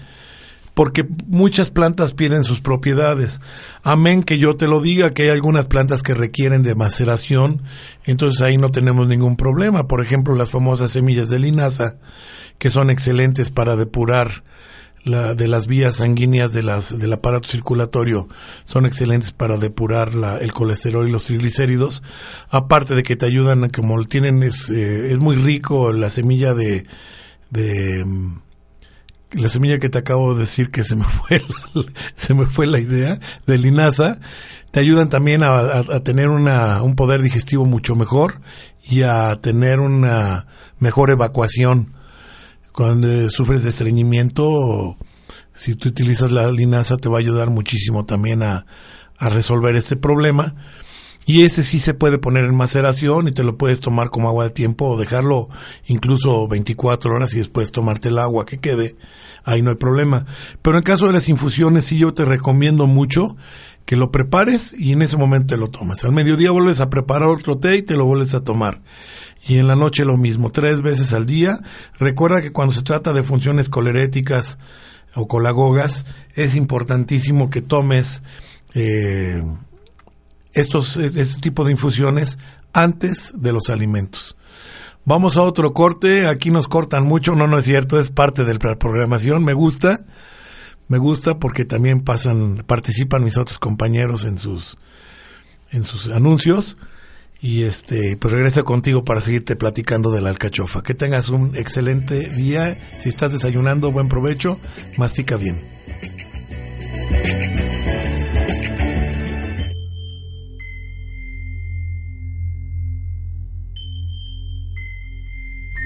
[0.76, 3.40] porque muchas plantas pierden sus propiedades.
[3.82, 7.62] Amén que yo te lo diga, que hay algunas plantas que requieren de maceración,
[8.04, 9.88] entonces ahí no tenemos ningún problema.
[9.88, 11.96] Por ejemplo, las famosas semillas de linaza,
[12.58, 14.42] que son excelentes para depurar
[15.02, 18.28] la, de las vías sanguíneas del aparato circulatorio,
[18.66, 22.02] son excelentes para depurar la, el colesterol y los triglicéridos.
[22.50, 26.84] Aparte de que te ayudan, como tienen, es, eh, es muy rico la semilla de,
[27.48, 28.04] de
[29.32, 31.84] la semilla que te acabo de decir que se me fue la,
[32.14, 34.18] se me fue la idea de linaza
[34.70, 38.40] te ayudan también a, a, tener una, un poder digestivo mucho mejor
[38.84, 40.46] y a tener una
[40.78, 41.94] mejor evacuación
[42.72, 44.98] cuando sufres de estreñimiento
[45.54, 48.66] si tú utilizas la linaza te va a ayudar muchísimo también a,
[49.18, 50.54] a resolver este problema.
[51.26, 54.44] Y ese sí se puede poner en maceración y te lo puedes tomar como agua
[54.44, 55.48] de tiempo o dejarlo
[55.86, 58.94] incluso 24 horas y después tomarte el agua que quede.
[59.44, 60.24] Ahí no hay problema.
[60.62, 63.36] Pero en caso de las infusiones sí yo te recomiendo mucho
[63.86, 66.04] que lo prepares y en ese momento te lo tomas.
[66.04, 68.82] Al mediodía vuelves a preparar otro té y te lo vuelves a tomar.
[69.48, 71.60] Y en la noche lo mismo, tres veces al día.
[71.98, 74.58] Recuerda que cuando se trata de funciones coleréticas
[75.14, 78.22] o colagogas, es importantísimo que tomes
[78.74, 79.42] eh,
[80.56, 82.38] estos, este tipo de infusiones
[82.72, 84.36] antes de los alimentos.
[85.04, 88.54] Vamos a otro corte, aquí nos cortan mucho, no, no es cierto, es parte de
[88.54, 90.04] la programación, me gusta,
[90.88, 94.76] me gusta porque también pasan, participan mis otros compañeros en sus,
[95.70, 96.76] en sus anuncios.
[97.38, 100.82] Y este, pues regreso contigo para seguirte platicando de la alcachofa.
[100.82, 104.58] Que tengas un excelente día, si estás desayunando, buen provecho,
[104.96, 105.68] mastica bien.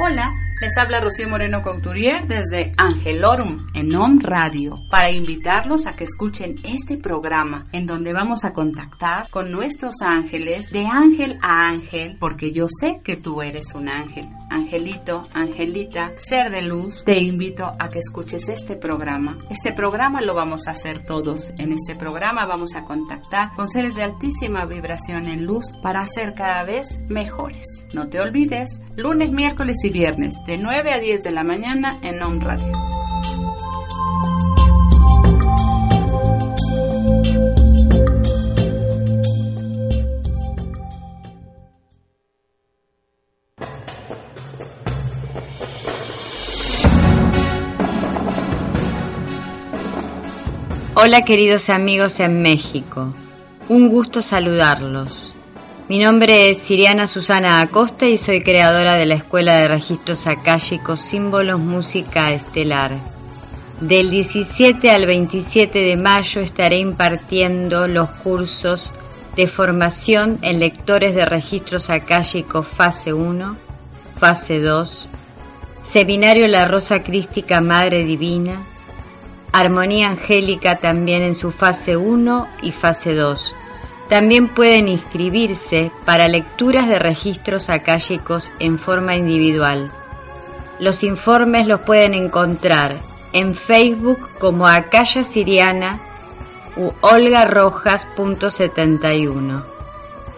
[0.03, 0.33] Hola,
[0.63, 6.55] les habla Rocío Moreno Couturier desde Angelorum en OM Radio para invitarlos a que escuchen
[6.65, 12.51] este programa en donde vamos a contactar con nuestros ángeles de ángel a ángel porque
[12.51, 14.27] yo sé que tú eres un ángel.
[14.51, 19.39] Angelito, Angelita, ser de luz, te invito a que escuches este programa.
[19.49, 21.51] Este programa lo vamos a hacer todos.
[21.59, 26.35] En este programa vamos a contactar con seres de altísima vibración en luz para ser
[26.35, 27.87] cada vez mejores.
[27.95, 32.21] No te olvides, lunes, miércoles y viernes de 9 a 10 de la mañana en
[32.23, 32.77] On Radio.
[51.03, 53.15] Hola queridos amigos en México,
[53.71, 55.33] un gusto saludarlos.
[55.89, 61.01] Mi nombre es Siriana Susana Acosta y soy creadora de la Escuela de Registros Akáshicos
[61.01, 62.93] Símbolos Música Estelar.
[63.81, 68.91] Del 17 al 27 de mayo estaré impartiendo los cursos
[69.37, 73.57] de formación en lectores de registros akáshicos fase 1,
[74.19, 75.09] fase 2,
[75.83, 78.61] Seminario La Rosa Crística Madre Divina,
[79.53, 83.57] Armonía Angélica también en su fase 1 y fase 2.
[84.09, 89.91] También pueden inscribirse para lecturas de registros akáshicos en forma individual.
[90.79, 92.97] Los informes los pueden encontrar
[93.33, 96.01] en Facebook como Akasha Siriana
[96.77, 99.63] u olgarojas.71.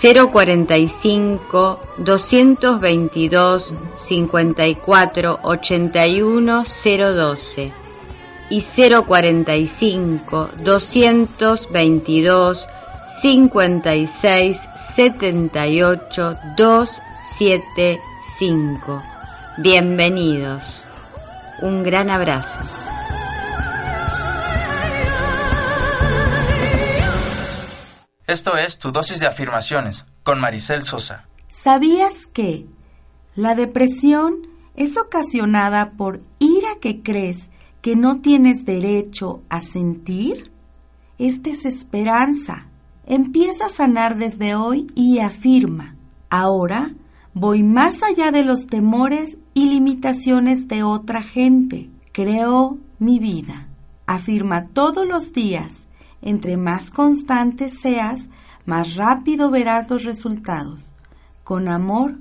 [0.00, 7.72] 045 222 54 81 012
[8.50, 12.68] y 045 222
[13.20, 19.02] 56 78 275.
[19.58, 20.82] Bienvenidos.
[21.60, 22.60] Un gran abrazo.
[28.32, 31.28] Esto es tu dosis de afirmaciones con Maricel Sosa.
[31.50, 32.64] ¿Sabías que
[33.34, 37.50] la depresión es ocasionada por ira que crees
[37.82, 40.50] que no tienes derecho a sentir?
[41.18, 42.68] Es desesperanza.
[43.04, 45.96] Empieza a sanar desde hoy y afirma,
[46.30, 46.94] ahora
[47.34, 51.90] voy más allá de los temores y limitaciones de otra gente.
[52.12, 53.68] Creo mi vida.
[54.06, 55.81] Afirma todos los días
[56.22, 58.28] entre más constante seas,
[58.64, 60.92] más rápido verás los resultados.
[61.44, 62.14] Con amor,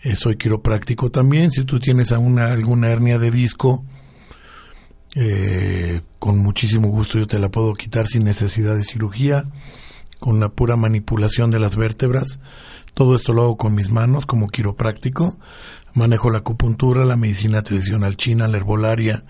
[0.02, 1.52] eh, soy quiropráctico también.
[1.52, 3.84] Si tú tienes alguna, alguna hernia de disco,
[5.14, 9.46] eh, con muchísimo gusto yo te la puedo quitar sin necesidad de cirugía
[10.18, 12.40] con la pura manipulación de las vértebras.
[12.92, 15.38] Todo esto lo hago con mis manos como quiropráctico.
[15.94, 19.24] Manejo la acupuntura, la medicina tradicional china, la herbolaria,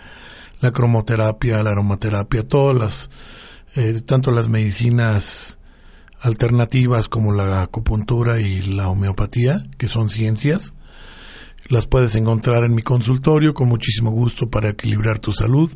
[0.60, 3.10] la cromoterapia, la aromaterapia, todas las,
[3.76, 5.58] eh, tanto las medicinas
[6.20, 10.72] alternativas como la acupuntura y la homeopatía, que son ciencias.
[11.68, 15.70] Las puedes encontrar en mi consultorio con muchísimo gusto para equilibrar tu salud.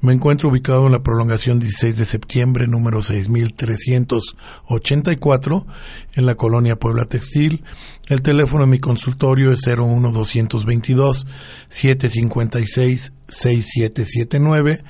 [0.00, 5.66] Me encuentro ubicado en la prolongación 16 de septiembre, número 6384,
[6.14, 7.62] en la colonia Puebla Textil.
[8.08, 11.26] El teléfono de mi consultorio es 01222
[11.68, 14.82] 756 6779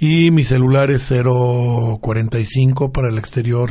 [0.00, 3.70] y mi celular es 045 para el exterior,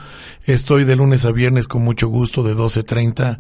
[0.45, 3.39] Estoy de lunes a viernes con mucho gusto de 12.30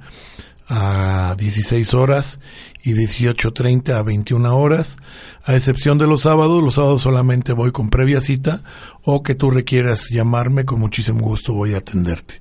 [0.68, 2.38] a 16 horas
[2.84, 4.96] y 18.30 a 21 horas.
[5.44, 8.62] A excepción de los sábados, los sábados solamente voy con previa cita
[9.02, 12.40] o que tú requieras llamarme, con muchísimo gusto voy a atenderte.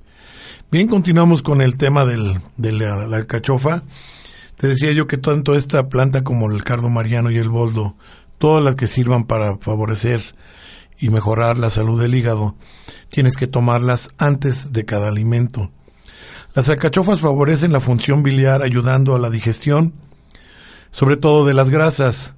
[0.70, 3.82] Bien, continuamos con el tema del, de la, la alcachofa.
[4.60, 7.96] Te decía yo que tanto esta planta como el cardo mariano y el boldo,
[8.36, 10.22] todas las que sirvan para favorecer
[10.98, 12.56] y mejorar la salud del hígado,
[13.08, 15.70] tienes que tomarlas antes de cada alimento.
[16.54, 19.94] Las alcachofas favorecen la función biliar ayudando a la digestión,
[20.90, 22.34] sobre todo de las grasas.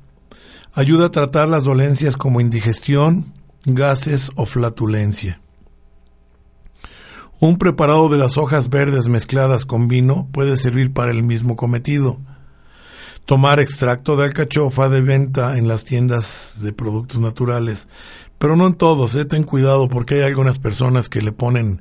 [0.75, 3.33] Ayuda a tratar las dolencias como indigestión,
[3.65, 5.41] gases o flatulencia.
[7.43, 12.21] Un preparado de las hojas verdes mezcladas con vino puede servir para el mismo cometido.
[13.25, 17.89] Tomar extracto de alcachofa de venta en las tiendas de productos naturales
[18.43, 21.79] pero no en todos, eh, ten cuidado porque hay algunas personas que le ponen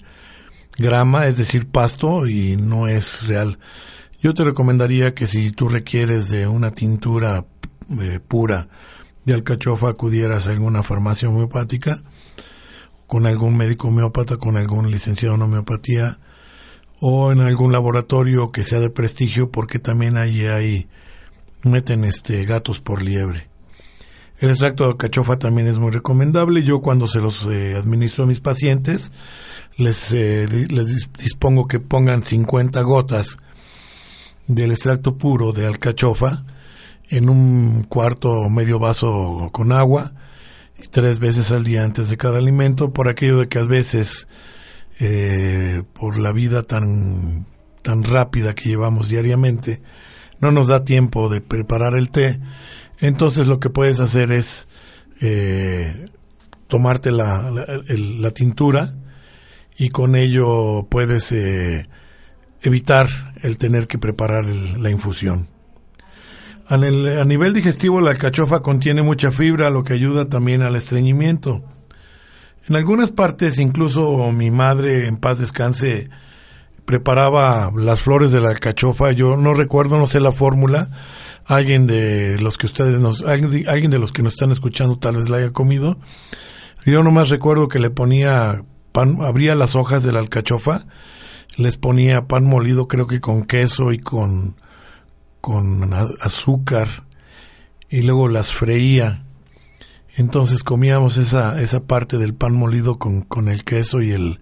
[0.78, 3.57] grama, es decir, pasto, y no es real.
[4.22, 7.47] Yo te recomendaría que si tú requieres de una tintura
[7.99, 8.68] eh, pura
[9.26, 12.03] de alcachofa, acudieras a alguna farmacia homeopática,
[13.12, 16.20] con algún médico homeópata, con algún licenciado en homeopatía,
[17.01, 20.88] o en algún laboratorio que sea de prestigio, porque también ahí hay,
[21.62, 23.49] meten este gatos por liebre.
[24.39, 26.64] El extracto de alcachofa también es muy recomendable.
[26.64, 29.12] Yo cuando se los eh, administro a mis pacientes,
[29.76, 33.36] les, eh, les dispongo que pongan 50 gotas
[34.47, 36.45] del extracto puro de alcachofa
[37.09, 40.14] en un cuarto o medio vaso con agua
[40.89, 44.27] tres veces al día antes de cada alimento por aquello de que a veces
[44.99, 47.45] eh, por la vida tan
[47.82, 49.82] tan rápida que llevamos diariamente
[50.39, 52.39] no nos da tiempo de preparar el té
[52.99, 54.67] entonces lo que puedes hacer es
[55.21, 56.05] eh,
[56.67, 58.95] tomarte la, la, tintura
[59.77, 61.88] y con ello puedes eh,
[62.61, 63.09] evitar
[63.41, 65.49] el tener que preparar la infusión.
[66.72, 71.61] A, nivel digestivo la alcachofa contiene mucha fibra, lo que ayuda también al estreñimiento.
[72.69, 76.09] En algunas partes, incluso mi madre, en paz descanse,
[76.86, 79.11] preparaba las flores de la alcachofa.
[79.11, 80.89] Yo no recuerdo, no sé la fórmula,
[81.43, 85.28] alguien de los que ustedes nos, alguien de los que nos están escuchando tal vez
[85.28, 85.97] la haya comido.
[86.86, 88.63] Yo nomás recuerdo que le ponía
[88.93, 90.86] pan, abría las hojas de la alcachofa,
[91.57, 94.55] les ponía pan molido creo que con queso y con,
[95.42, 97.06] con azúcar
[97.89, 99.26] y luego las freía.
[100.16, 104.39] Entonces comíamos esa, esa parte del pan molido con, con el queso y el,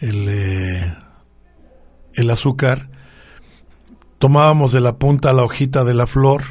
[0.00, 0.94] el, eh,
[2.14, 2.88] el azúcar
[4.18, 6.42] tomábamos de la punta la hojita de la flor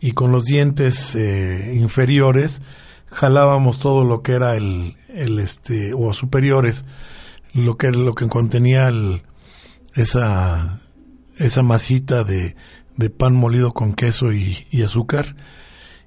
[0.00, 2.60] y con los dientes eh, inferiores
[3.12, 6.84] jalábamos todo lo que era el, el este, o superiores,
[7.52, 9.22] lo que, lo que contenía el,
[9.94, 10.81] esa,
[11.38, 12.54] esa masita de,
[12.96, 15.36] de pan molido con queso y, azúcar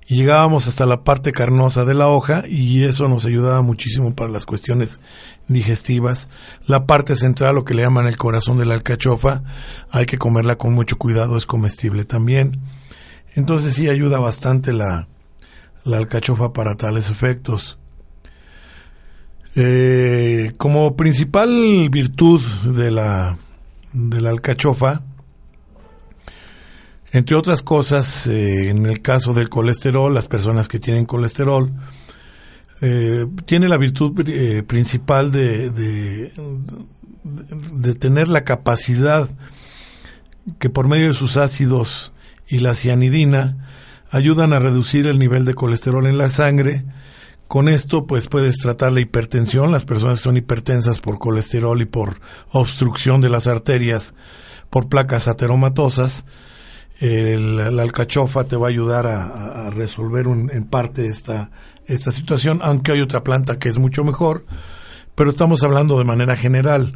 [0.08, 4.30] y llegábamos hasta la parte carnosa de la hoja y eso nos ayudaba muchísimo para
[4.30, 5.00] las cuestiones
[5.48, 6.28] digestivas.
[6.68, 9.42] La parte central, lo que le llaman el corazón de la alcachofa,
[9.90, 12.60] hay que comerla con mucho cuidado, es comestible también.
[13.34, 15.08] Entonces sí ayuda bastante la,
[15.86, 17.80] la alcachofa para tales efectos.
[19.56, 23.40] Eh, como principal virtud de la,
[23.92, 25.02] de la alcachofa,
[27.12, 31.72] entre otras cosas, eh, en el caso del colesterol, las personas que tienen colesterol,
[32.82, 36.32] eh, tiene la virtud eh, principal de, de,
[37.24, 39.30] de, tener la capacidad
[40.60, 42.12] que por medio de sus ácidos
[42.48, 43.70] y la cianidina
[44.12, 46.84] ayudan a reducir el nivel de colesterol en la sangre.
[47.48, 49.72] Con esto, pues puedes tratar la hipertensión.
[49.72, 52.20] Las personas son hipertensas por colesterol y por
[52.52, 54.14] obstrucción de las arterias
[54.70, 56.26] por placas ateromatosas
[57.00, 61.52] el, la alcachofa te va a ayudar a, resolver un, en parte esta,
[61.86, 64.46] esta situación, aunque hay otra planta que es mucho mejor,
[65.16, 66.94] pero estamos hablando de manera general.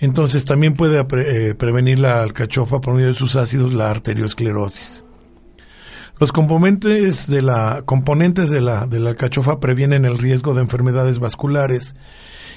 [0.00, 5.04] Entonces también puede eh, prevenir la alcachofa por medio de sus ácidos la arteriosclerosis.
[6.20, 11.18] Los componentes de la, componentes de la, de la alcachofa previenen el riesgo de enfermedades
[11.18, 11.94] vasculares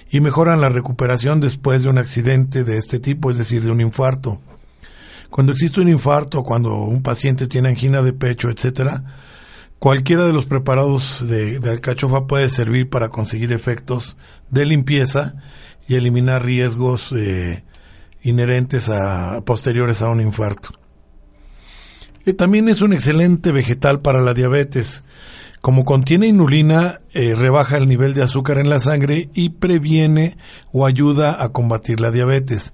[0.09, 3.81] y mejoran la recuperación después de un accidente de este tipo, es decir, de un
[3.81, 4.39] infarto.
[5.29, 9.03] Cuando existe un infarto, cuando un paciente tiene angina de pecho, etcétera,
[9.79, 14.17] cualquiera de los preparados de, alcachofa puede servir para conseguir efectos
[14.49, 15.35] de limpieza
[15.87, 17.63] y eliminar riesgos eh,
[18.21, 20.69] inherentes a posteriores a un infarto.
[22.35, 25.03] También es un excelente vegetal para la diabetes.
[25.61, 30.37] Como contiene inulina, eh, rebaja el nivel de azúcar en la sangre y previene
[30.71, 32.73] o ayuda a combatir la diabetes.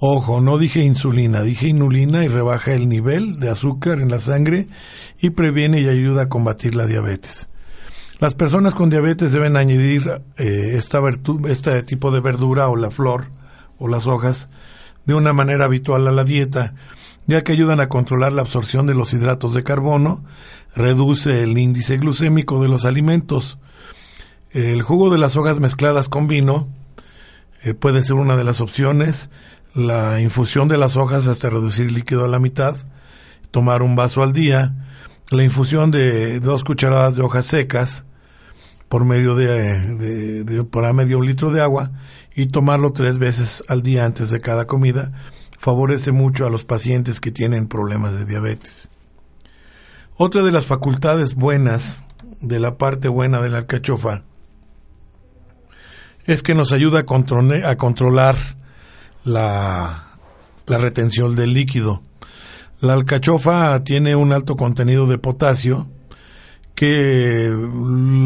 [0.00, 4.68] Ojo, no dije insulina, dije inulina y rebaja el nivel de azúcar en la sangre
[5.20, 7.48] y previene y ayuda a combatir la diabetes.
[8.20, 11.00] Las personas con diabetes deben añadir eh, esta
[11.48, 13.26] este tipo de verdura o la flor
[13.78, 14.48] o las hojas
[15.04, 16.74] de una manera habitual a la dieta,
[17.26, 20.22] ya que ayudan a controlar la absorción de los hidratos de carbono,
[20.76, 23.58] reduce el índice glucémico de los alimentos.
[24.52, 26.68] El jugo de las hojas mezcladas con vino
[27.64, 29.28] eh, puede ser una de las opciones
[29.74, 32.76] la infusión de las hojas hasta reducir el líquido a la mitad,
[33.50, 34.74] tomar un vaso al día,
[35.30, 38.04] la infusión de dos cucharadas de hojas secas
[38.88, 41.90] por medio de, de, por a medio litro de agua
[42.34, 45.12] y tomarlo tres veces al día antes de cada comida
[45.58, 48.88] favorece mucho a los pacientes que tienen problemas de diabetes.
[50.16, 52.02] Otra de las facultades buenas
[52.40, 54.22] de la parte buena de la alcachofa
[56.24, 58.36] es que nos ayuda a, a controlar
[59.28, 60.04] la,
[60.66, 62.02] la retención del líquido.
[62.80, 65.88] La alcachofa tiene un alto contenido de potasio
[66.74, 67.50] que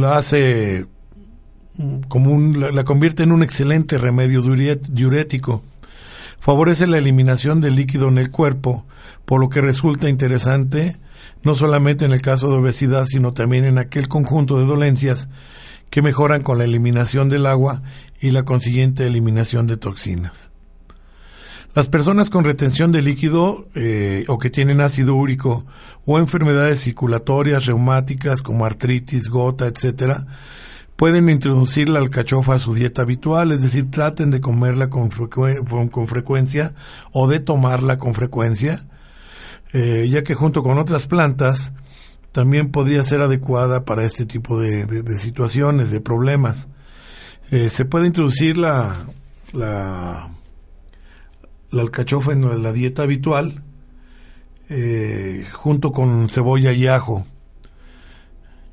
[0.01, 0.87] la hace
[1.77, 5.63] la, convierte en un excelente remedio diurético.
[6.39, 8.85] Favorece la eliminación del líquido en el cuerpo,
[9.25, 10.97] por lo que resulta interesante
[11.45, 15.29] no solamente en el caso de obesidad, sino también en aquel conjunto de dolencias
[15.91, 17.83] que mejoran con la eliminación del agua
[18.21, 20.52] y la consiguiente eliminación de toxinas.
[21.75, 25.64] Las personas con retención de líquido eh, o que tienen ácido úrico
[26.05, 30.27] o enfermedades circulatorias reumáticas como artritis, gota, etcétera,
[30.97, 36.09] pueden introducir la alcachofa a su dieta habitual, es decir, traten de comerla con, con
[36.09, 36.75] frecuencia
[37.11, 38.85] o de tomarla con frecuencia,
[39.73, 41.73] eh, ya que junto con otras plantas
[42.33, 46.68] también podría ser adecuada para este tipo de, de, situaciones, de problemas.
[47.51, 49.07] Eh, se puede introducir la,
[49.53, 50.29] la
[51.73, 53.62] la alcachofa en la dieta habitual,
[54.68, 57.27] eh, junto con cebolla y ajo.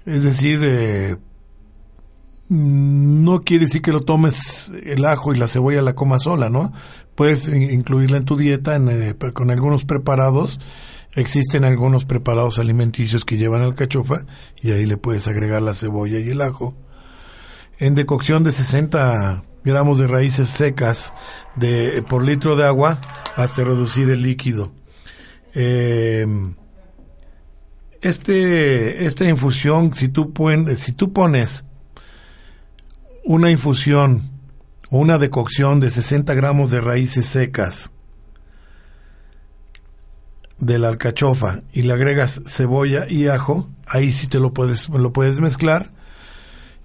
[0.06, 1.18] Es decir, eh,
[2.50, 6.74] no quiere decir que lo tomes el ajo y la cebolla la comas sola, ¿no?
[7.16, 10.60] Puedes incluirla en tu dieta eh, con algunos preparados.
[11.14, 14.26] Existen algunos preparados alimenticios que llevan alcachofa
[14.62, 16.76] y ahí le puedes agregar la cebolla y el ajo.
[17.78, 21.14] En decocción de 60 gramos de raíces secas
[21.56, 23.00] de, por litro de agua
[23.36, 24.72] hasta reducir el líquido.
[25.54, 26.26] Eh,
[28.02, 30.34] este, esta infusión, si tú,
[30.76, 31.66] si pones
[33.26, 34.32] una infusión
[34.90, 37.92] o una decocción de 60 gramos de raíces secas
[40.60, 45.14] de la alcachofa y le agregas cebolla y ajo, ahí sí te lo puedes, lo
[45.14, 45.92] puedes mezclar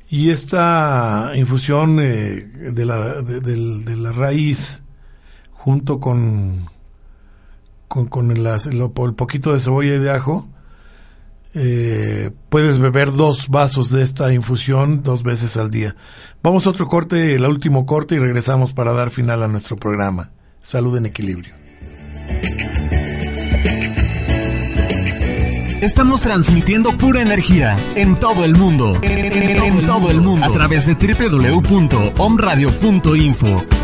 [0.08, 4.82] Y esta infusión eh, de, la, de, la raíz
[5.52, 6.68] junto con,
[7.88, 10.48] con, el, el, poquito de cebolla y de ajo,
[11.54, 15.96] eh, puedes beber dos vasos de esta infusión dos veces al día.
[16.42, 20.32] Vamos a otro corte, el último corte y regresamos para dar final a nuestro programa.
[20.62, 21.54] Salud en equilibrio.
[25.84, 28.98] Estamos transmitiendo pura energía en todo el mundo.
[29.02, 30.46] En, todo el mundo.
[30.46, 33.83] A través de www.omradio.info.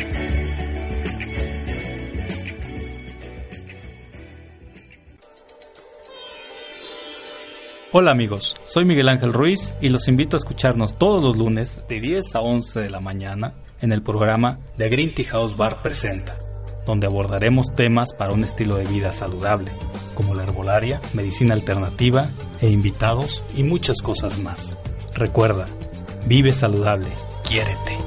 [7.93, 11.99] Hola amigos, soy Miguel Ángel Ruiz y los invito a escucharnos todos los lunes de
[11.99, 16.37] 10 a 11 de la mañana en el programa The Green Tea House Bar Presenta,
[16.87, 19.73] donde abordaremos temas para un estilo de vida saludable,
[20.15, 22.29] como la herbolaria, medicina alternativa
[22.61, 24.77] e invitados y muchas cosas más.
[25.13, 25.65] Recuerda,
[26.27, 27.09] vive saludable,
[27.43, 27.97] quiérete.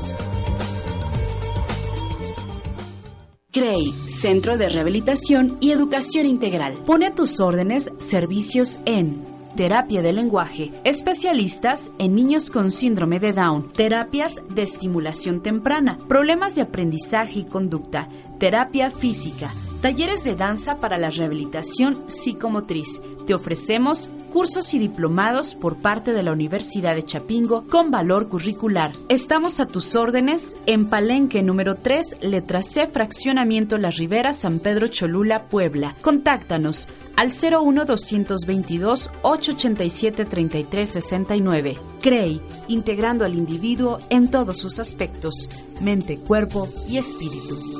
[3.53, 6.72] CREI, Centro de Rehabilitación y Educación Integral.
[6.87, 13.73] Pone tus órdenes servicios en terapia de lenguaje, especialistas en niños con síndrome de Down,
[13.73, 19.51] terapias de estimulación temprana, problemas de aprendizaje y conducta, terapia física,
[19.85, 23.03] talleres de danza para la rehabilitación psicomotriz.
[23.26, 28.93] Te ofrecemos cursos y diplomados por parte de la Universidad de Chapingo con valor curricular.
[29.11, 34.89] Estamos a tus órdenes en Palenque número 3, letra C, fraccionamiento La Ribera, San Pedro
[34.89, 35.95] Cholula, Puebla.
[36.01, 41.76] Contáctanos al 01 222 887 3369.
[42.01, 45.51] CREI, integrando al individuo en todos sus aspectos,
[45.82, 47.74] mente, cuerpo y espíritu.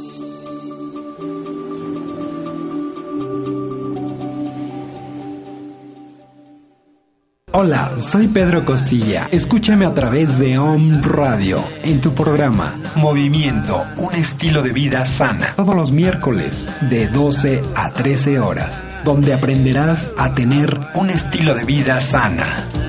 [7.57, 9.29] Hola, soy Pedro Costilla.
[9.31, 15.55] Escúchame a través de Om Radio en tu programa Movimiento, un estilo de vida sana.
[15.55, 21.63] Todos los miércoles de 12 a 13 horas, donde aprenderás a tener un estilo de
[21.63, 22.84] vida sana.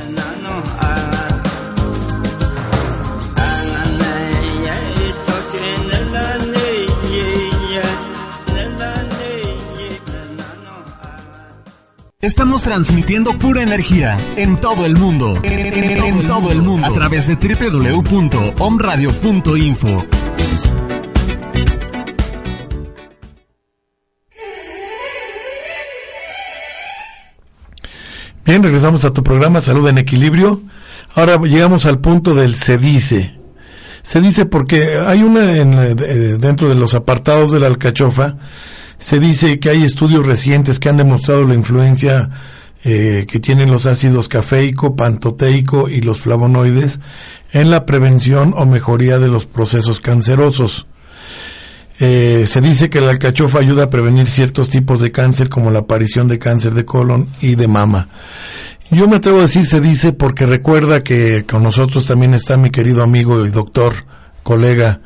[12.25, 15.39] Estamos transmitiendo pura energía en todo el mundo.
[15.43, 16.87] En, todo el mundo.
[16.87, 20.05] A través de www.omradio.info.
[28.43, 30.63] Bien, regresamos a tu programa Salud en Equilibrio.
[31.13, 33.37] Ahora llegamos al punto del se dice.
[34.01, 35.93] Se dice porque hay una en, eh,
[36.39, 38.37] dentro de los apartados de la alcachofa
[38.97, 42.29] se dice que hay estudios recientes que han demostrado la influencia
[42.83, 46.99] eh, que tienen los ácidos cafeico, pantoteico y los flavonoides
[47.51, 50.85] en la prevención o mejoría de los procesos cancerosos.
[51.99, 55.79] Eh, se dice que la alcachofa ayuda a prevenir ciertos tipos de cáncer como la
[55.79, 58.09] aparición de cáncer de colon y de mama.
[58.91, 62.69] Yo me atrevo a decir se dice porque recuerda que con nosotros también está mi
[62.69, 63.95] querido amigo y doctor,
[64.43, 65.01] colega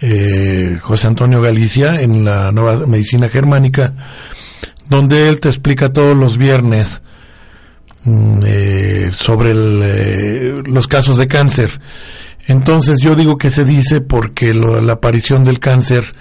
[0.00, 3.94] eh, José Antonio Galicia en la nueva medicina germánica,
[4.88, 7.02] donde él te explica todos los viernes
[8.04, 11.80] mm, eh, sobre eh, los casos de cáncer.
[12.46, 16.14] Entonces yo digo que se dice porque la aparición del cáncer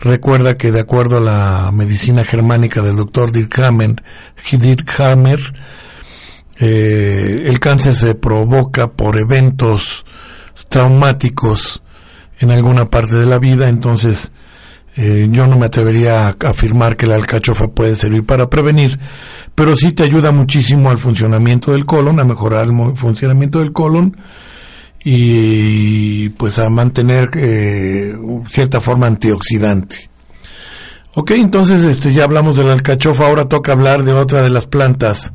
[0.00, 4.02] recuerda que de acuerdo a la medicina germánica del doctor Dirk Hammer,
[4.98, 5.40] Hammer
[6.58, 10.04] el cáncer se provoca por eventos
[10.68, 11.80] traumáticos
[12.40, 14.32] en alguna parte de la vida, entonces
[14.96, 18.98] eh, yo no me atrevería a afirmar que la alcachofa puede servir para prevenir,
[19.54, 24.16] pero sí te ayuda muchísimo al funcionamiento del colon, a mejorar el funcionamiento del colon
[25.04, 28.14] y pues a mantener eh,
[28.48, 30.10] cierta forma antioxidante.
[31.14, 34.66] Ok, entonces este, ya hablamos de la alcachofa, ahora toca hablar de otra de las
[34.66, 35.32] plantas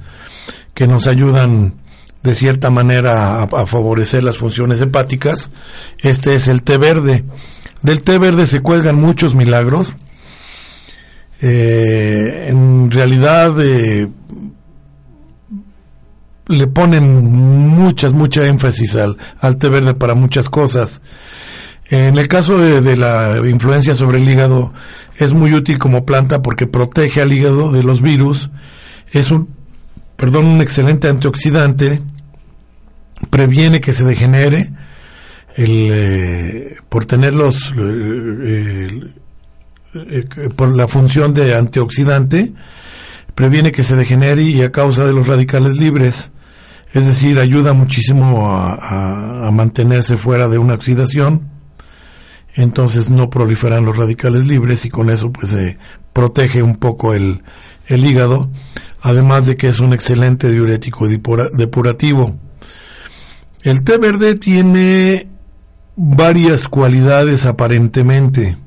[0.73, 1.75] que nos ayudan
[2.25, 5.49] de cierta manera a, favorecer las funciones hepáticas.
[5.99, 7.23] Este es el té verde.
[7.81, 9.93] Del té verde se cuelgan muchos milagros.
[11.41, 14.09] Eh, en realidad eh,
[16.47, 21.01] le ponen muchas, mucha énfasis al, al té verde para muchas cosas.
[21.87, 24.73] En el caso de, la influencia sobre el hígado,
[25.17, 28.49] es muy útil como planta porque protege al hígado de los virus.
[29.11, 29.49] Es un,
[30.15, 32.01] perdón, un excelente antioxidante.
[33.35, 34.71] Previene que se degenere
[35.55, 39.01] el, eh, por tener los, eh,
[39.93, 40.25] eh,
[40.55, 42.53] por la función de antioxidante,
[43.33, 46.31] previene que se degenere y a causa de los radicales libres
[46.95, 51.49] es decir, ayuda muchísimo a, mantenerse fuera de una oxidación,
[52.55, 55.77] entonces no proliferan los radicales libres y con eso pues se
[56.13, 57.43] protege un poco el,
[57.87, 58.49] el hígado,
[59.01, 62.39] además de que es un excelente diurético depurativo.
[63.65, 65.27] El té verde tiene
[65.95, 68.57] varias cualidades aparentemente,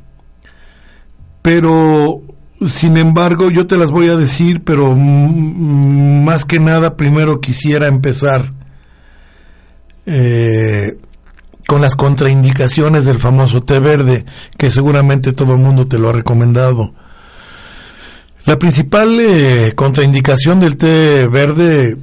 [1.41, 2.21] pero
[2.67, 8.53] sin embargo, yo te las voy a decir, pero más que nada primero quisiera empezar
[10.05, 10.99] eh,
[11.69, 14.25] con las contraindicaciones del famoso té verde,
[14.57, 16.93] que seguramente todo el mundo te lo ha recomendado.
[18.47, 21.97] La principal eh, contraindicación del té verde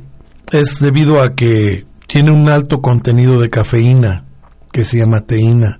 [0.54, 1.84] es debido a que
[2.16, 4.24] tiene un alto contenido de cafeína,
[4.72, 5.80] que se llama teína.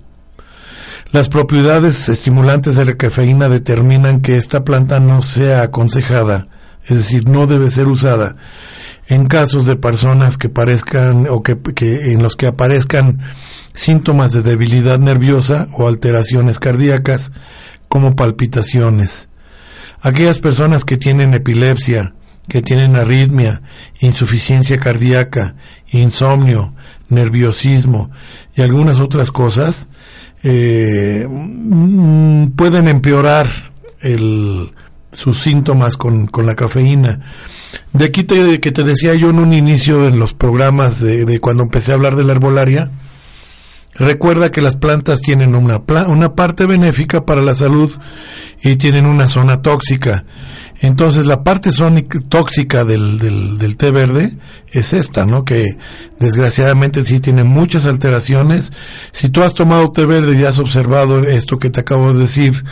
[1.10, 6.48] Las propiedades estimulantes de la cafeína determinan que esta planta no sea aconsejada,
[6.84, 8.36] es decir, no debe ser usada
[9.06, 13.20] en casos de personas que parezcan o que, en los que aparezcan
[13.72, 17.32] síntomas de debilidad nerviosa o alteraciones cardíacas
[17.88, 19.30] como palpitaciones.
[20.02, 22.12] Aquellas personas que tienen epilepsia,
[22.48, 23.62] que tienen arritmia,
[24.00, 25.56] insuficiencia cardíaca,
[25.90, 26.74] insomnio,
[27.08, 28.10] nerviosismo
[28.56, 29.88] y algunas otras cosas,
[30.42, 33.46] eh, mm, pueden empeorar
[34.00, 34.72] el,
[35.10, 37.20] sus síntomas con, con, la cafeína.
[37.92, 41.40] De aquí te, que te decía yo en un inicio en los programas de, de,
[41.40, 42.90] cuando empecé a hablar de la herbolaria,
[43.94, 47.92] recuerda que las plantas tienen una, una parte benéfica para la salud
[48.62, 50.24] y tienen una zona tóxica.
[50.80, 51.70] Entonces la parte
[52.28, 54.36] tóxica del, del, té verde
[54.70, 55.44] es esta, ¿no?
[55.44, 55.64] Que
[56.18, 58.72] desgraciadamente sí tiene muchas alteraciones.
[59.12, 62.62] Si tú has tomado té verde y has observado esto que te acabo de decir,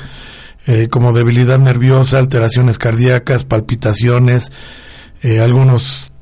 [0.67, 4.53] eh, como debilidad nerviosa, alteraciones cardíacas, palpitaciones,
[5.23, 6.13] eh, algunos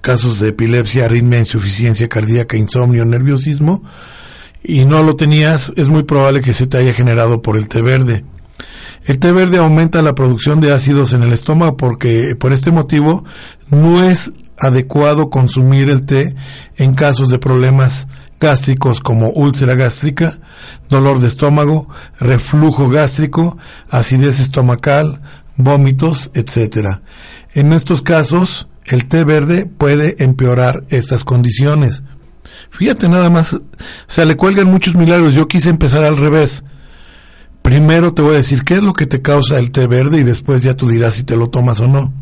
[0.00, 3.82] casos de epilepsia, arritmia, insuficiencia cardíaca, insomnio, nerviosismo,
[4.62, 7.80] y no lo tenías, es muy probable que se te haya generado por el té
[7.80, 8.24] verde.
[9.04, 13.24] El té verde aumenta la producción de ácidos en el estómago porque por este motivo
[13.70, 16.34] no es adecuado consumir el té
[16.76, 18.06] en casos de problemas
[18.40, 20.38] gástricos como úlcera gástrica,
[20.88, 21.88] dolor de estómago,
[22.18, 23.56] reflujo gástrico,
[23.90, 25.20] acidez estomacal,
[25.56, 27.00] vómitos, etc.
[27.52, 32.02] En estos casos, el té verde puede empeorar estas condiciones.
[32.70, 33.60] Fíjate nada más, o
[34.06, 35.34] sea, le cuelgan muchos milagros.
[35.34, 36.64] Yo quise empezar al revés.
[37.62, 40.22] Primero te voy a decir qué es lo que te causa el té verde y
[40.22, 42.12] después ya tú dirás si te lo tomas o no.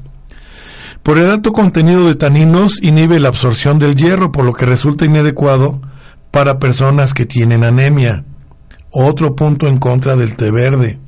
[1.03, 5.05] Por el alto contenido de taninos inhibe la absorción del hierro, por lo que resulta
[5.05, 5.81] inadecuado
[6.31, 8.25] para personas que tienen anemia.
[8.91, 10.99] Otro punto en contra del té verde.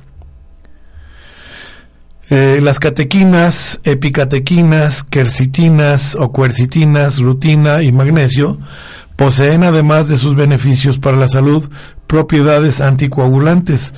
[2.29, 8.57] Eh, las catequinas, epicatequinas, quercitinas o quercitinas, rutina y magnesio
[9.21, 11.69] poseen además de sus beneficios para la salud
[12.07, 13.93] propiedades anticoagulantes,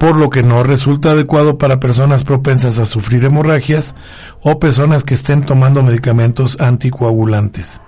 [0.00, 3.94] por lo que no resulta adecuado para personas propensas a sufrir hemorragias
[4.42, 7.80] o personas que estén tomando medicamentos anticoagulantes.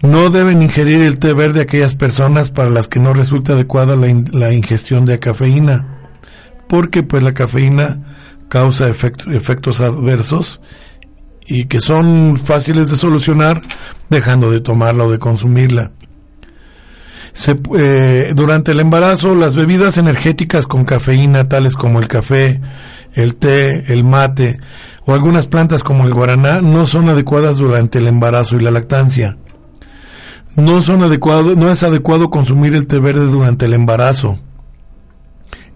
[0.00, 4.52] No deben ingerir el té verde aquellas personas para las que no resulta adecuada la,
[4.52, 5.86] ingestión de cafeína,
[6.66, 8.00] porque pues la cafeína
[8.48, 10.60] causa efectos adversos
[11.46, 13.62] y que son fáciles de solucionar
[14.08, 15.92] dejando de tomarla o de consumirla.
[17.78, 22.60] Eh, durante el embarazo, las bebidas energéticas con cafeína, tales como el café,
[23.14, 24.60] el té, el mate
[25.04, 29.38] o algunas plantas como el guaraná, no son adecuadas durante el embarazo y la lactancia.
[30.54, 34.38] No, son adecuado, no es adecuado consumir el té verde durante el embarazo,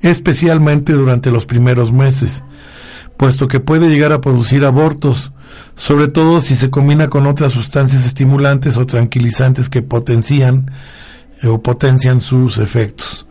[0.03, 2.45] especialmente durante los primeros meses,
[3.17, 5.33] puesto que puede llegar a producir abortos,
[5.77, 10.71] sobre todo si se combina con otras sustancias estimulantes o tranquilizantes que potencian
[11.43, 13.27] eh, o potencian sus efectos.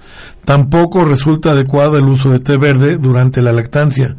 [0.45, 4.15] Tampoco resulta adecuado el uso de té verde durante la lactancia.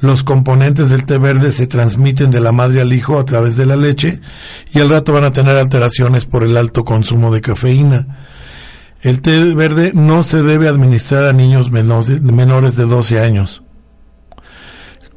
[0.00, 3.64] Los componentes del té verde se transmiten de la madre al hijo a través de
[3.64, 4.20] la leche
[4.74, 8.18] y al rato van a tener alteraciones por el alto consumo de cafeína.
[9.00, 13.61] El té verde no se debe administrar a niños menores de 12 años.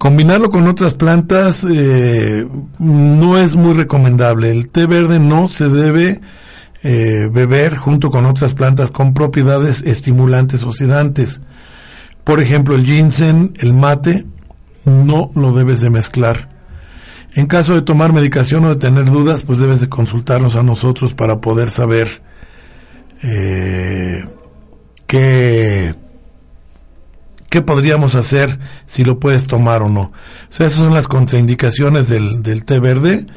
[0.06, 2.48] Combinarlo con otras plantas eh,
[2.78, 4.52] no es muy recomendable.
[4.52, 6.22] El té verde no se debe
[6.84, 11.42] eh, beber junto con otras plantas con propiedades estimulantes o sedantes.
[12.24, 14.28] Por ejemplo, el ginseng, el mate,
[14.86, 16.50] no lo debes de mezclar.
[17.34, 21.16] En caso de tomar medicación o de tener dudas, pues debes de consultarnos a nosotros
[21.16, 22.22] para poder saber
[23.24, 24.24] eh,
[25.08, 25.96] qué,
[27.56, 30.12] qué podríamos hacer si lo puedes tomar o no.
[30.52, 33.28] Esas son las contraindicaciones del, té verde.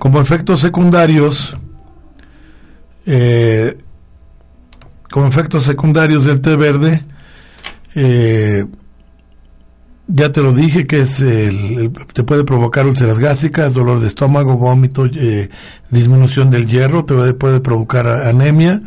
[0.00, 1.56] Como efectos secundarios,
[3.06, 3.78] eh,
[5.12, 7.04] con efectos secundarios del té verde,
[7.94, 8.66] eh,
[10.08, 14.56] ya te lo dije que es el, te puede provocar úlceras gástricas, dolor de estómago,
[14.56, 15.50] vómito, eh,
[15.88, 18.82] disminución del hierro, te puede, provocar anemia,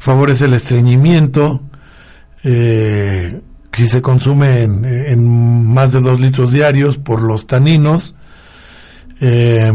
[0.00, 1.62] favorece el estreñimiento,
[3.74, 8.14] si se consume en, más de dos litros diarios por los taninos,
[9.20, 9.72] eh,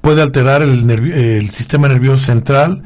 [0.00, 2.82] puede alterar el, sistema nervioso central,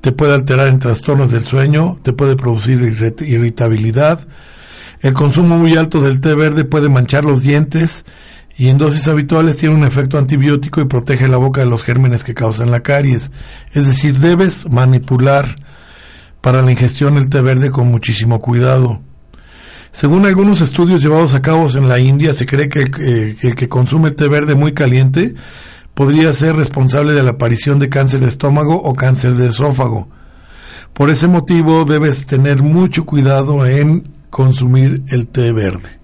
[0.00, 2.80] te puede alterar en trastornos del sueño, te puede producir
[3.20, 4.26] irritabilidad.
[5.00, 8.04] El consumo muy alto del té verde puede manchar los dientes
[8.56, 12.22] y en dosis habituales tiene un efecto antibiótico y protege la boca de los gérmenes
[12.22, 13.30] que causan la caries.
[13.72, 15.46] Es decir, debes manipular
[16.40, 19.00] para la ingestión el té verde con muchísimo cuidado.
[19.92, 23.54] Según algunos estudios llevados a cabo en la India, se cree que el, que el
[23.54, 25.34] que consume té verde muy caliente
[25.94, 30.08] podría ser responsable de la aparición de cáncer de estómago o cáncer de esófago.
[30.94, 36.00] Por ese motivo debes tener mucho cuidado en consumir el té verde.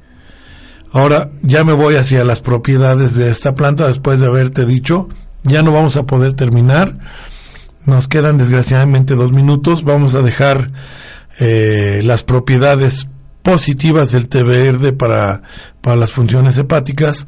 [0.92, 5.08] Ahora ya me voy hacia las propiedades de esta planta después de haberte dicho,
[5.44, 6.98] ya no vamos a poder terminar.
[7.84, 9.82] Nos quedan desgraciadamente dos minutos.
[9.84, 10.70] Vamos a dejar
[11.38, 13.06] eh, las propiedades
[13.48, 15.40] positivas del té verde para,
[15.80, 17.26] para las funciones hepáticas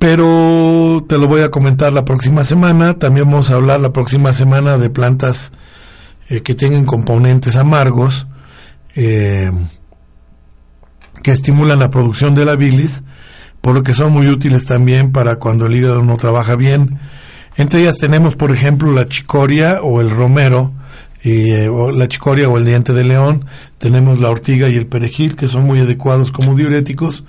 [0.00, 2.94] pero te lo voy a comentar la próxima semana.
[2.94, 5.52] También vamos a hablar la próxima semana de plantas
[6.30, 8.26] eh, que tienen componentes amargos
[8.96, 9.52] eh,
[11.22, 13.02] que estimulan la producción de la bilis,
[13.60, 16.98] por lo que son muy útiles también para cuando el hígado no trabaja bien.
[17.58, 20.72] Entre ellas tenemos, por ejemplo, la chicoria o el romero,
[21.22, 23.44] eh, o la chicoria o el diente de león,
[23.78, 27.24] tenemos la ortiga y el perejil, que son muy adecuados como diuréticos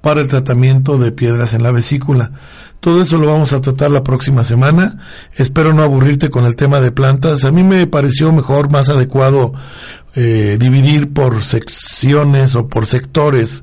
[0.00, 2.32] para el tratamiento de piedras en la vesícula.
[2.80, 4.98] Todo eso lo vamos a tratar la próxima semana.
[5.36, 7.44] Espero no aburrirte con el tema de plantas.
[7.44, 9.52] A mí me pareció mejor, más adecuado
[10.14, 13.62] eh, dividir por secciones o por sectores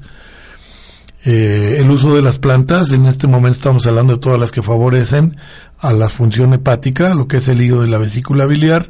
[1.26, 2.92] eh, el uso de las plantas.
[2.92, 5.36] En este momento estamos hablando de todas las que favorecen
[5.80, 8.88] a la función hepática, lo que es el hígado de la vesícula biliar.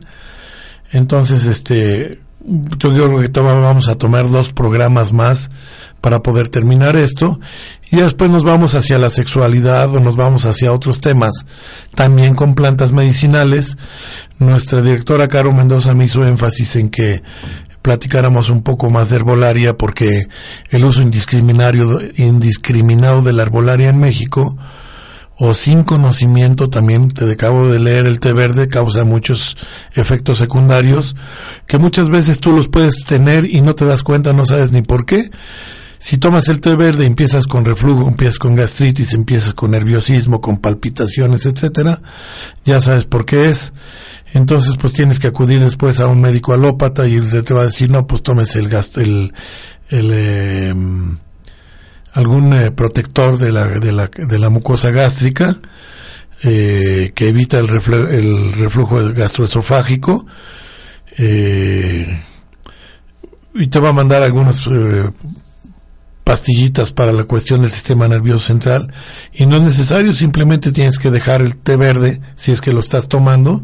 [0.91, 5.51] Entonces, este, yo creo que vamos a tomar dos programas más
[6.01, 7.39] para poder terminar esto.
[7.91, 11.45] Y después nos vamos hacia la sexualidad o nos vamos hacia otros temas
[11.95, 13.75] también con plantas medicinales.
[14.39, 17.21] Nuestra directora Caro Mendoza me hizo énfasis en que
[17.81, 20.27] platicáramos un poco más de herbolaria porque
[20.69, 24.57] el uso indiscriminado de la herbolaria en México
[25.39, 29.55] o sin conocimiento, también te acabo de leer el té verde, causa muchos
[29.93, 31.15] efectos secundarios
[31.67, 34.81] que muchas veces tú los puedes tener y no te das cuenta, no sabes ni
[34.81, 35.29] por qué.
[35.99, 40.57] Si tomas el té verde, empiezas con reflujo, empiezas con gastritis, empiezas con nerviosismo, con
[40.57, 42.01] palpitaciones, etcétera,
[42.65, 43.73] ya sabes por qué es.
[44.33, 47.89] Entonces, pues tienes que acudir después a un médico alópata y te va a decir,
[47.89, 49.33] no, pues tomes el gasto, el,
[49.89, 50.73] el eh,
[52.17, 55.59] algún eh, protector de la, de, la, de la mucosa gástrica
[56.43, 60.25] eh, que evita el, el reflujo gastroesofágico
[61.17, 62.23] eh,
[63.53, 64.67] y te va a mandar algunas
[66.23, 68.91] pastillitas para la cuestión del sistema nervioso central
[69.31, 72.79] y no es necesario, simplemente tienes que dejar el té verde si es que lo
[72.79, 73.63] estás tomando.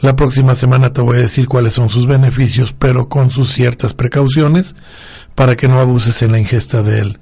[0.00, 3.94] La próxima semana te voy a decir cuáles son sus beneficios, pero con sus ciertas
[3.94, 4.76] precauciones
[5.34, 7.20] para que no abuses en la ingesta de él.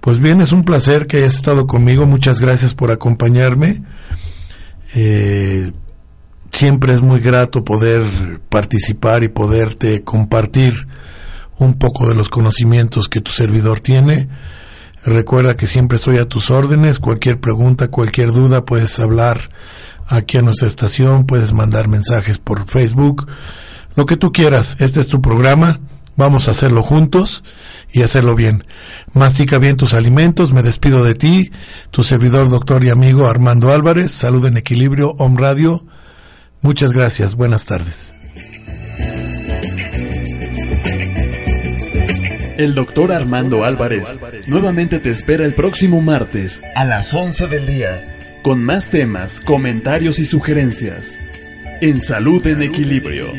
[0.00, 2.06] Pues bien, es un placer que hayas estado conmigo.
[2.06, 3.82] Muchas gracias por acompañarme.
[4.94, 5.72] Eh,
[6.50, 8.02] siempre es muy grato poder
[8.48, 10.86] participar y poderte compartir
[11.58, 14.28] un poco de los conocimientos que tu servidor tiene.
[15.04, 16.98] Recuerda que siempre estoy a tus órdenes.
[16.98, 19.50] Cualquier pregunta, cualquier duda, puedes hablar
[20.06, 23.28] aquí a nuestra estación, puedes mandar mensajes por Facebook,
[23.96, 24.76] lo que tú quieras.
[24.80, 25.80] Este es tu programa.
[26.16, 27.44] Vamos a hacerlo juntos
[27.92, 28.64] y hacerlo bien.
[29.12, 30.52] Mastica bien tus alimentos.
[30.52, 31.50] Me despido de ti,
[31.90, 34.10] tu servidor, doctor y amigo Armando Álvarez.
[34.10, 35.84] Salud en equilibrio, Om Radio.
[36.62, 37.34] Muchas gracias.
[37.34, 38.14] Buenas tardes.
[42.58, 48.18] El doctor Armando Álvarez nuevamente te espera el próximo martes a las 11 del día
[48.42, 51.18] con más temas, comentarios y sugerencias
[51.80, 53.32] en Salud en Equilibrio.